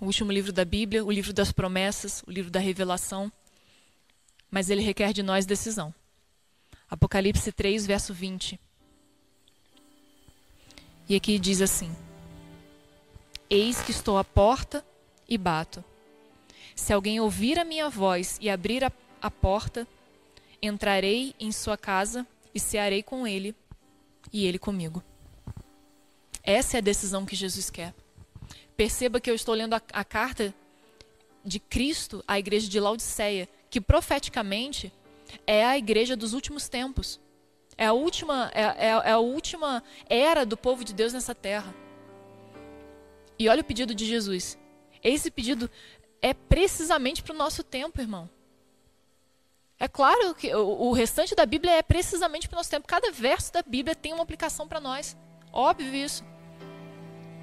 o 0.00 0.06
último 0.06 0.32
livro 0.32 0.50
da 0.50 0.64
Bíblia, 0.64 1.04
o 1.04 1.10
livro 1.10 1.32
das 1.32 1.52
promessas, 1.52 2.24
o 2.26 2.30
livro 2.30 2.50
da 2.50 2.58
revelação, 2.58 3.30
mas 4.50 4.70
ele 4.70 4.80
requer 4.80 5.12
de 5.12 5.22
nós 5.22 5.44
decisão. 5.44 5.94
Apocalipse 6.88 7.52
3, 7.52 7.86
verso 7.86 8.14
20. 8.14 8.58
E 11.08 11.14
aqui 11.14 11.38
diz 11.38 11.60
assim: 11.60 11.94
Eis 13.48 13.82
que 13.82 13.90
estou 13.90 14.16
à 14.16 14.24
porta 14.24 14.84
e 15.28 15.36
bato. 15.36 15.84
Se 16.74 16.92
alguém 16.92 17.20
ouvir 17.20 17.58
a 17.58 17.64
minha 17.64 17.90
voz 17.90 18.38
e 18.40 18.48
abrir 18.48 18.82
a, 18.82 18.90
a 19.20 19.30
porta, 19.30 19.86
entrarei 20.62 21.34
em 21.38 21.52
sua 21.52 21.76
casa 21.76 22.26
e 22.54 22.58
cearei 22.58 23.02
com 23.02 23.26
ele 23.26 23.54
e 24.32 24.46
ele 24.46 24.58
comigo. 24.58 25.02
Essa 26.42 26.76
é 26.76 26.78
a 26.78 26.82
decisão 26.82 27.26
que 27.26 27.36
Jesus 27.36 27.70
quer. 27.70 27.94
Perceba 28.76 29.20
que 29.20 29.30
eu 29.30 29.34
estou 29.34 29.54
lendo 29.54 29.74
a, 29.74 29.82
a 29.92 30.04
carta 30.04 30.54
de 31.44 31.58
Cristo 31.58 32.24
à 32.26 32.38
igreja 32.38 32.68
de 32.68 32.80
Laodiceia, 32.80 33.48
que 33.68 33.80
profeticamente 33.80 34.92
é 35.46 35.64
a 35.64 35.78
igreja 35.78 36.16
dos 36.16 36.32
últimos 36.32 36.68
tempos. 36.68 37.20
É 37.76 37.86
a 37.86 37.92
última, 37.92 38.50
é, 38.54 38.62
é, 38.62 38.86
é, 38.88 39.10
a 39.12 39.18
última 39.18 39.82
era 40.06 40.44
do 40.44 40.56
povo 40.56 40.84
de 40.84 40.92
Deus 40.92 41.12
nessa 41.12 41.34
terra. 41.34 41.74
E 43.38 43.48
olha 43.48 43.62
o 43.62 43.64
pedido 43.64 43.94
de 43.94 44.04
Jesus. 44.04 44.58
Esse 45.02 45.30
pedido 45.30 45.70
é 46.20 46.34
precisamente 46.34 47.22
para 47.22 47.34
o 47.34 47.38
nosso 47.38 47.62
tempo, 47.64 48.00
irmão. 48.00 48.28
É 49.82 49.88
claro 49.88 50.34
que 50.34 50.54
o, 50.54 50.92
restante 50.92 51.34
da 51.34 51.46
Bíblia 51.46 51.72
é 51.72 51.82
precisamente 51.82 52.46
para 52.46 52.56
o 52.56 52.58
nosso 52.58 52.68
tempo. 52.68 52.86
Cada 52.86 53.10
verso 53.10 53.50
da 53.50 53.62
Bíblia 53.62 53.96
tem 53.96 54.12
uma 54.12 54.22
aplicação 54.22 54.68
para 54.68 54.78
nós. 54.78 55.16
Óbvio 55.50 55.94
isso. 55.94 56.22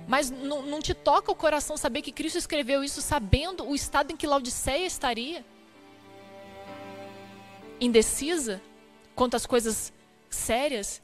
Mas 0.07 0.29
não, 0.29 0.79
te 0.79 0.93
toca 0.93 1.31
o 1.31 1.35
coração 1.35 1.75
saber 1.75 2.03
que 2.03 2.11
Cristo 2.11 2.37
escreveu 2.37 2.83
isso 2.83 3.01
sabendo 3.01 3.67
o 3.67 3.73
estado 3.73 4.11
em 4.11 4.15
que 4.15 4.27
Laodiceia 4.27 4.85
estaria? 4.85 5.43
Indecisa 7.81 8.61
quanto 9.15 9.35
às 9.35 9.47
coisas 9.47 9.91
sérias 10.29 11.01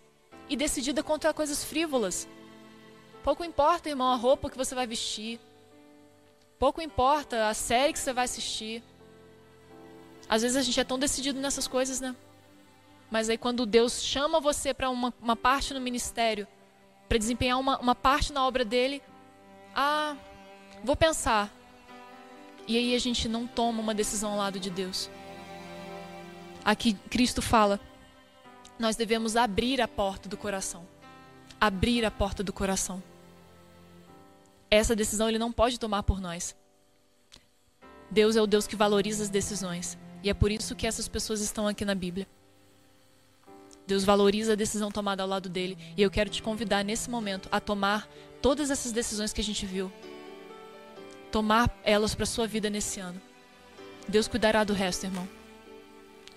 e 0.47 0.55
decidida 0.55 1.01
contra 1.01 1.34
coisas 1.34 1.63
frívolas. 1.63 2.27
Pouco 3.23 3.43
importa, 3.43 3.89
irmão, 3.89 4.11
a 4.11 4.15
roupa 4.15 4.51
que 4.51 4.57
você 4.57 4.75
vai 4.75 4.86
vestir. 4.86 5.39
Pouco 6.59 6.79
importa 6.79 7.49
a 7.49 7.55
série 7.55 7.91
que 7.91 7.97
você 7.97 8.13
vai 8.13 8.25
assistir. 8.25 8.84
Às 10.34 10.41
vezes 10.41 10.57
a 10.57 10.63
gente 10.63 10.79
é 10.79 10.84
tão 10.84 10.97
decidido 10.97 11.39
nessas 11.39 11.67
coisas, 11.67 12.01
né? 12.01 12.15
Mas 13.11 13.29
aí 13.29 13.38
quando 13.38 13.67
Deus 13.67 14.03
chama 14.03 14.39
você 14.39 14.73
para 14.73 14.89
uma, 14.89 15.13
uma 15.21 15.36
parte 15.36 15.75
no 15.75 15.79
ministério, 15.79 16.47
para 17.07 17.19
desempenhar 17.19 17.59
uma, 17.59 17.77
uma 17.77 17.93
parte 17.93 18.34
na 18.34 18.43
obra 18.43 18.65
dele. 18.65 18.99
Ah, 19.75 20.17
vou 20.84 20.95
pensar. 20.95 21.53
E 22.67 22.75
aí 22.75 22.95
a 22.95 22.99
gente 22.99 23.29
não 23.29 23.45
toma 23.45 23.79
uma 23.79 23.93
decisão 23.93 24.31
ao 24.31 24.38
lado 24.39 24.59
de 24.59 24.71
Deus. 24.71 25.07
Aqui 26.65 26.93
Cristo 27.11 27.39
fala: 27.39 27.79
nós 28.79 28.95
devemos 28.95 29.36
abrir 29.36 29.81
a 29.81 29.88
porta 29.88 30.27
do 30.27 30.36
coração. 30.36 30.84
Abrir 31.61 32.03
a 32.05 32.09
porta 32.09 32.41
do 32.41 32.51
coração. 32.51 33.03
Essa 34.67 34.95
decisão 34.95 35.29
ele 35.29 35.38
não 35.38 35.51
pode 35.51 35.79
tomar 35.79 36.01
por 36.01 36.19
nós. 36.19 36.55
Deus 38.09 38.36
é 38.36 38.41
o 38.41 38.47
Deus 38.47 38.65
que 38.65 38.75
valoriza 38.75 39.21
as 39.21 39.29
decisões. 39.29 39.95
E 40.24 40.30
é 40.30 40.34
por 40.34 40.51
isso 40.51 40.76
que 40.76 40.88
essas 40.88 41.07
pessoas 41.07 41.41
estão 41.41 41.67
aqui 41.67 41.84
na 41.84 41.93
Bíblia. 41.93 42.26
Deus 43.86 44.05
valoriza 44.05 44.53
a 44.53 44.55
decisão 44.55 44.89
tomada 44.89 45.21
ao 45.21 45.28
lado 45.28 45.49
dele. 45.49 45.78
E 45.97 46.01
eu 46.01 46.09
quero 46.09 46.30
te 46.30 46.41
convidar 46.41 46.84
nesse 46.84 47.09
momento 47.09 47.49
a 47.51 47.59
tomar 47.59 48.07
todas 48.41 48.71
essas 48.71 48.93
decisões 48.93 49.34
que 49.34 49.41
a 49.41 49.43
gente 49.43 49.65
viu. 49.65 49.91
Tomar 51.32 51.69
elas 51.84 52.15
para 52.15 52.26
sua 52.26 52.47
vida 52.47 52.69
nesse 52.69 53.01
ano. 53.01 53.21
Deus 54.07 54.28
cuidará 54.28 54.63
do 54.63 54.74
resto, 54.74 55.05
irmão. 55.05 55.28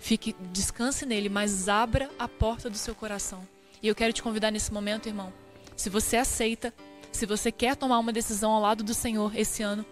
Fique, 0.00 0.34
descanse 0.52 1.06
nele, 1.06 1.28
mas 1.28 1.68
abra 1.68 2.10
a 2.18 2.26
porta 2.26 2.68
do 2.68 2.76
seu 2.76 2.94
coração. 2.94 3.46
E 3.82 3.88
eu 3.88 3.94
quero 3.94 4.12
te 4.12 4.22
convidar 4.22 4.50
nesse 4.50 4.72
momento, 4.72 5.08
irmão. 5.08 5.32
Se 5.76 5.88
você 5.88 6.16
aceita, 6.16 6.74
se 7.12 7.26
você 7.26 7.52
quer 7.52 7.76
tomar 7.76 7.98
uma 7.98 8.12
decisão 8.12 8.50
ao 8.50 8.60
lado 8.60 8.82
do 8.82 8.94
Senhor 8.94 9.36
esse 9.36 9.62
ano, 9.62 9.86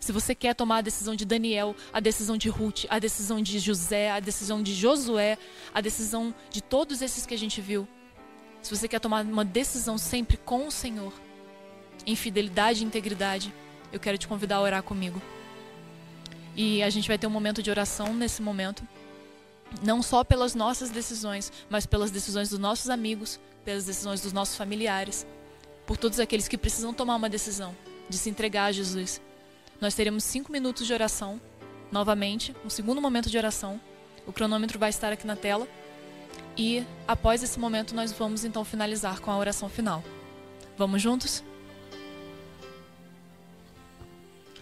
se 0.00 0.12
você 0.12 0.34
quer 0.34 0.54
tomar 0.54 0.78
a 0.78 0.82
decisão 0.82 1.14
de 1.14 1.24
Daniel, 1.24 1.74
a 1.92 2.00
decisão 2.00 2.36
de 2.36 2.48
Ruth, 2.48 2.84
a 2.88 2.98
decisão 2.98 3.40
de 3.40 3.58
José, 3.58 4.10
a 4.10 4.20
decisão 4.20 4.62
de 4.62 4.74
Josué, 4.74 5.38
a 5.74 5.80
decisão 5.80 6.34
de 6.50 6.62
todos 6.62 7.02
esses 7.02 7.26
que 7.26 7.34
a 7.34 7.38
gente 7.38 7.60
viu. 7.60 7.88
Se 8.62 8.74
você 8.74 8.88
quer 8.88 9.00
tomar 9.00 9.24
uma 9.24 9.44
decisão 9.44 9.96
sempre 9.98 10.36
com 10.36 10.66
o 10.66 10.70
Senhor, 10.70 11.12
em 12.06 12.14
fidelidade 12.14 12.82
e 12.82 12.86
integridade, 12.86 13.52
eu 13.92 13.98
quero 13.98 14.18
te 14.18 14.28
convidar 14.28 14.56
a 14.56 14.60
orar 14.60 14.82
comigo. 14.82 15.20
E 16.54 16.82
a 16.82 16.90
gente 16.90 17.08
vai 17.08 17.18
ter 17.18 17.26
um 17.26 17.30
momento 17.30 17.62
de 17.62 17.70
oração 17.70 18.14
nesse 18.14 18.40
momento. 18.40 18.86
Não 19.82 20.02
só 20.02 20.24
pelas 20.24 20.54
nossas 20.54 20.90
decisões, 20.90 21.52
mas 21.68 21.84
pelas 21.84 22.10
decisões 22.10 22.48
dos 22.48 22.58
nossos 22.58 22.88
amigos, 22.88 23.40
pelas 23.64 23.84
decisões 23.84 24.20
dos 24.20 24.32
nossos 24.32 24.56
familiares, 24.56 25.26
por 25.86 25.96
todos 25.96 26.20
aqueles 26.20 26.48
que 26.48 26.56
precisam 26.56 26.94
tomar 26.94 27.16
uma 27.16 27.28
decisão 27.28 27.76
de 28.08 28.16
se 28.16 28.30
entregar 28.30 28.66
a 28.66 28.72
Jesus. 28.72 29.20
Nós 29.80 29.94
teremos 29.94 30.24
cinco 30.24 30.50
minutos 30.50 30.86
de 30.86 30.92
oração, 30.92 31.40
novamente, 31.92 32.54
um 32.64 32.70
segundo 32.70 33.00
momento 33.00 33.28
de 33.28 33.36
oração. 33.36 33.80
O 34.26 34.32
cronômetro 34.32 34.78
vai 34.78 34.90
estar 34.90 35.12
aqui 35.12 35.26
na 35.26 35.36
tela. 35.36 35.68
E 36.56 36.84
após 37.06 37.42
esse 37.42 37.58
momento, 37.58 37.94
nós 37.94 38.12
vamos 38.12 38.44
então 38.44 38.64
finalizar 38.64 39.20
com 39.20 39.30
a 39.30 39.36
oração 39.36 39.68
final. 39.68 40.02
Vamos 40.78 41.02
juntos? 41.02 41.44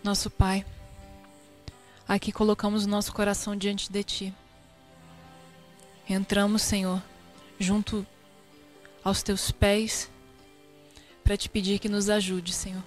Nosso 0.02 0.28
Pai, 0.28 0.66
aqui 2.06 2.30
colocamos 2.30 2.84
o 2.84 2.88
nosso 2.88 3.12
coração 3.12 3.56
diante 3.56 3.90
de 3.90 4.02
Ti. 4.02 4.34
Entramos, 6.08 6.62
Senhor, 6.62 7.02
junto 7.58 8.06
aos 9.02 9.22
Teus 9.22 9.50
pés, 9.50 10.10
para 11.22 11.36
te 11.36 11.48
pedir 11.48 11.78
que 11.78 11.88
nos 11.88 12.10
ajude, 12.10 12.52
Senhor. 12.52 12.82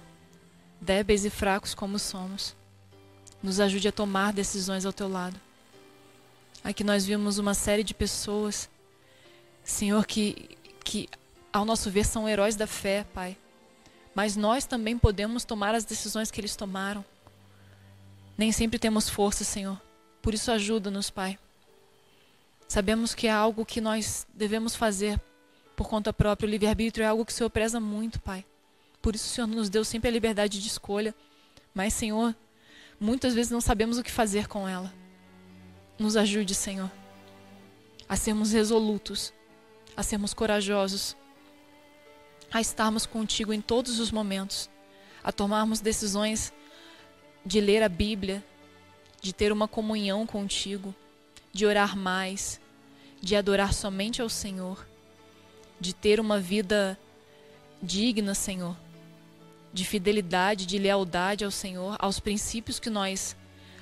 Débeis 0.80 1.24
e 1.24 1.30
fracos 1.30 1.74
como 1.74 1.98
somos. 1.98 2.56
Nos 3.42 3.60
ajude 3.60 3.88
a 3.88 3.92
tomar 3.92 4.32
decisões 4.32 4.84
ao 4.84 4.92
teu 4.92 5.08
lado. 5.08 5.40
Aqui 6.62 6.82
nós 6.82 7.04
vimos 7.04 7.38
uma 7.38 7.54
série 7.54 7.84
de 7.84 7.94
pessoas, 7.94 8.68
Senhor, 9.62 10.04
que, 10.06 10.56
que 10.84 11.08
ao 11.52 11.64
nosso 11.64 11.90
ver 11.90 12.04
são 12.04 12.28
heróis 12.28 12.56
da 12.56 12.66
fé, 12.66 13.04
Pai. 13.14 13.36
Mas 14.14 14.36
nós 14.36 14.66
também 14.66 14.98
podemos 14.98 15.44
tomar 15.44 15.74
as 15.74 15.84
decisões 15.84 16.30
que 16.30 16.40
eles 16.40 16.56
tomaram. 16.56 17.04
Nem 18.36 18.52
sempre 18.52 18.78
temos 18.78 19.08
força, 19.08 19.44
Senhor. 19.44 19.80
Por 20.20 20.34
isso 20.34 20.50
ajuda-nos, 20.50 21.10
Pai. 21.10 21.38
Sabemos 22.68 23.14
que 23.14 23.26
é 23.26 23.30
algo 23.30 23.64
que 23.64 23.80
nós 23.80 24.26
devemos 24.34 24.74
fazer 24.74 25.20
por 25.74 25.88
conta 25.88 26.12
própria. 26.12 26.46
O 26.46 26.50
livre-arbítrio 26.50 27.04
é 27.04 27.06
algo 27.06 27.24
que 27.24 27.32
o 27.32 27.34
Senhor 27.34 27.48
preza 27.50 27.80
muito, 27.80 28.20
Pai. 28.20 28.44
Por 29.00 29.14
isso 29.14 29.26
o 29.26 29.34
Senhor 29.34 29.46
nos 29.46 29.68
deu 29.68 29.84
sempre 29.84 30.08
a 30.08 30.12
liberdade 30.12 30.60
de 30.60 30.68
escolha. 30.68 31.14
Mas, 31.74 31.94
Senhor, 31.94 32.34
muitas 32.98 33.34
vezes 33.34 33.50
não 33.50 33.60
sabemos 33.60 33.98
o 33.98 34.02
que 34.02 34.10
fazer 34.10 34.48
com 34.48 34.68
ela. 34.68 34.92
Nos 35.98 36.16
ajude, 36.16 36.54
Senhor, 36.54 36.90
a 38.08 38.16
sermos 38.16 38.52
resolutos, 38.52 39.32
a 39.96 40.02
sermos 40.02 40.32
corajosos, 40.32 41.16
a 42.50 42.60
estarmos 42.60 43.04
contigo 43.04 43.52
em 43.52 43.60
todos 43.60 43.98
os 43.98 44.10
momentos, 44.10 44.70
a 45.22 45.32
tomarmos 45.32 45.80
decisões 45.80 46.52
de 47.44 47.60
ler 47.60 47.82
a 47.82 47.88
Bíblia, 47.88 48.44
de 49.20 49.32
ter 49.32 49.52
uma 49.52 49.66
comunhão 49.66 50.26
contigo, 50.26 50.94
de 51.52 51.66
orar 51.66 51.96
mais, 51.96 52.60
de 53.20 53.34
adorar 53.34 53.72
somente 53.72 54.22
ao 54.22 54.28
Senhor, 54.28 54.86
de 55.80 55.94
ter 55.94 56.20
uma 56.20 56.38
vida 56.38 56.98
digna, 57.82 58.34
Senhor, 58.34 58.76
de 59.72 59.84
fidelidade, 59.84 60.66
de 60.66 60.78
lealdade 60.78 61.44
ao 61.44 61.50
Senhor, 61.50 61.96
aos 61.98 62.20
princípios 62.20 62.78
que 62.78 62.90
nós 62.90 63.36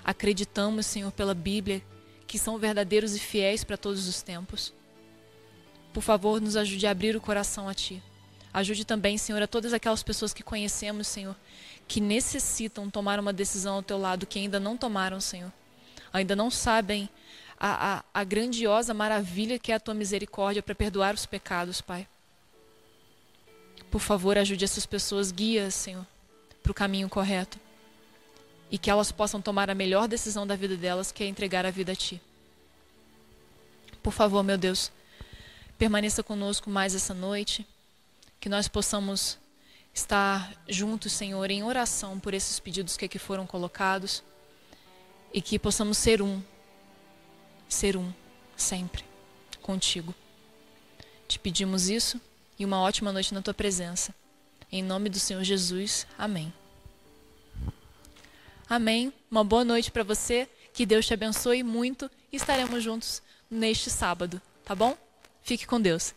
acreditamos, 0.05 0.87
Senhor, 0.87 1.11
pela 1.13 1.35
Bíblia, 1.35 1.83
que 2.27 2.39
são 2.39 2.59
verdadeiros 2.59 3.15
e 3.15 3.19
fiéis 3.19 3.65
para 3.65 3.77
todos 3.77 4.07
os 4.09 4.23
tempos. 4.23 4.73
Por 5.93 6.03
favor, 6.03 6.41
nos 6.41 6.57
ajude 6.57 6.87
a 6.87 6.91
abrir 6.91 7.17
o 7.17 7.21
coração 7.21 7.69
a 7.69 7.75
Ti. 7.75 8.03
Ajude 8.53 8.85
também, 8.85 9.19
Senhor, 9.19 9.43
a 9.43 9.47
todas 9.47 9.73
aquelas 9.73 10.03
pessoas 10.03 10.33
que 10.33 10.43
conhecemos, 10.43 11.07
Senhor, 11.07 11.37
que 11.87 12.01
necessitam 12.01 12.91
tomar 12.91 13.19
uma 13.21 13.33
decisão 13.33 13.77
ao 13.77 13.83
Teu 13.83 13.99
lado, 13.99 14.27
que 14.27 14.39
ainda 14.39 14.59
não 14.59 14.77
tomaram, 14.77 15.21
Senhor. 15.21 15.53
Ainda 16.13 16.35
não 16.35 16.51
sabem 16.51 17.09
a, 17.59 17.97
a, 17.97 18.05
a 18.15 18.25
grandiosa 18.25 18.93
maravilha 18.95 19.59
que 19.59 19.73
é 19.73 19.75
a 19.75 19.81
Tua 19.81 19.95
misericórdia 19.95 20.63
para 20.63 20.75
perdoar 20.75 21.15
os 21.15 21.27
pecados, 21.27 21.81
Pai. 21.81 22.07
Por 23.91 24.01
favor, 24.01 24.37
ajude 24.37 24.65
essas 24.65 24.85
pessoas, 24.85 25.31
guia, 25.31 25.71
Senhor, 25.71 26.07
para 26.63 26.73
o 26.73 26.75
caminho 26.75 27.09
correto 27.09 27.59
e 28.71 28.79
que 28.79 28.91
elas 28.91 29.13
possam 29.13 29.41
tomar 29.41 29.71
a 29.71 29.75
melhor 29.75 30.09
decisão 30.09 30.47
da 30.47 30.57
vida 30.57 30.77
delas, 30.77 31.13
que 31.13 31.23
é 31.23 31.27
entregar 31.27 31.65
a 31.65 31.71
vida 31.71 31.93
a 31.93 31.97
Ti. 31.97 32.21
Por 34.03 34.13
favor, 34.13 34.43
meu 34.43 34.59
Deus, 34.59 34.91
permaneça 35.79 36.23
conosco 36.23 36.69
mais 36.69 36.95
essa 36.95 37.15
noite, 37.15 37.67
que 38.41 38.49
nós 38.49 38.69
possamos 38.69 39.39
estar 39.95 40.53
juntos, 40.69 41.13
Senhor, 41.13 41.51
em 41.51 41.63
oração 41.63 42.19
por 42.19 42.35
esses 42.35 42.59
pedidos 42.61 42.97
que 42.97 43.05
aqui 43.05 43.19
foram 43.19 43.47
colocados 43.47 44.23
e 45.33 45.41
que 45.41 45.59
possamos 45.59 45.97
ser 45.99 46.21
um, 46.21 46.43
ser 47.69 47.97
um, 47.97 48.13
sempre, 48.57 49.05
contigo. 49.63 50.15
Te 51.27 51.39
pedimos 51.39 51.89
isso 51.89 52.21
e 52.59 52.65
uma 52.65 52.81
ótima 52.81 53.13
noite 53.13 53.35
na 53.35 53.43
tua 53.43 53.55
presença. 53.55 54.15
Em 54.71 54.83
nome 54.83 55.09
do 55.09 55.19
Senhor 55.19 55.45
Jesus, 55.45 56.07
amém. 56.19 56.53
Amém. 58.69 59.13
Uma 59.31 59.45
boa 59.45 59.65
noite 59.65 59.91
para 59.91 60.03
você. 60.03 60.49
Que 60.73 60.85
Deus 60.85 61.07
te 61.07 61.15
abençoe 61.15 61.63
muito 61.63 62.11
e 62.33 62.37
estaremos 62.37 62.83
juntos 62.83 63.23
neste 63.51 63.89
sábado, 63.89 64.43
tá 64.65 64.75
bom? 64.75 64.97
Fique 65.43 65.67
com 65.67 65.81
Deus. 65.81 66.13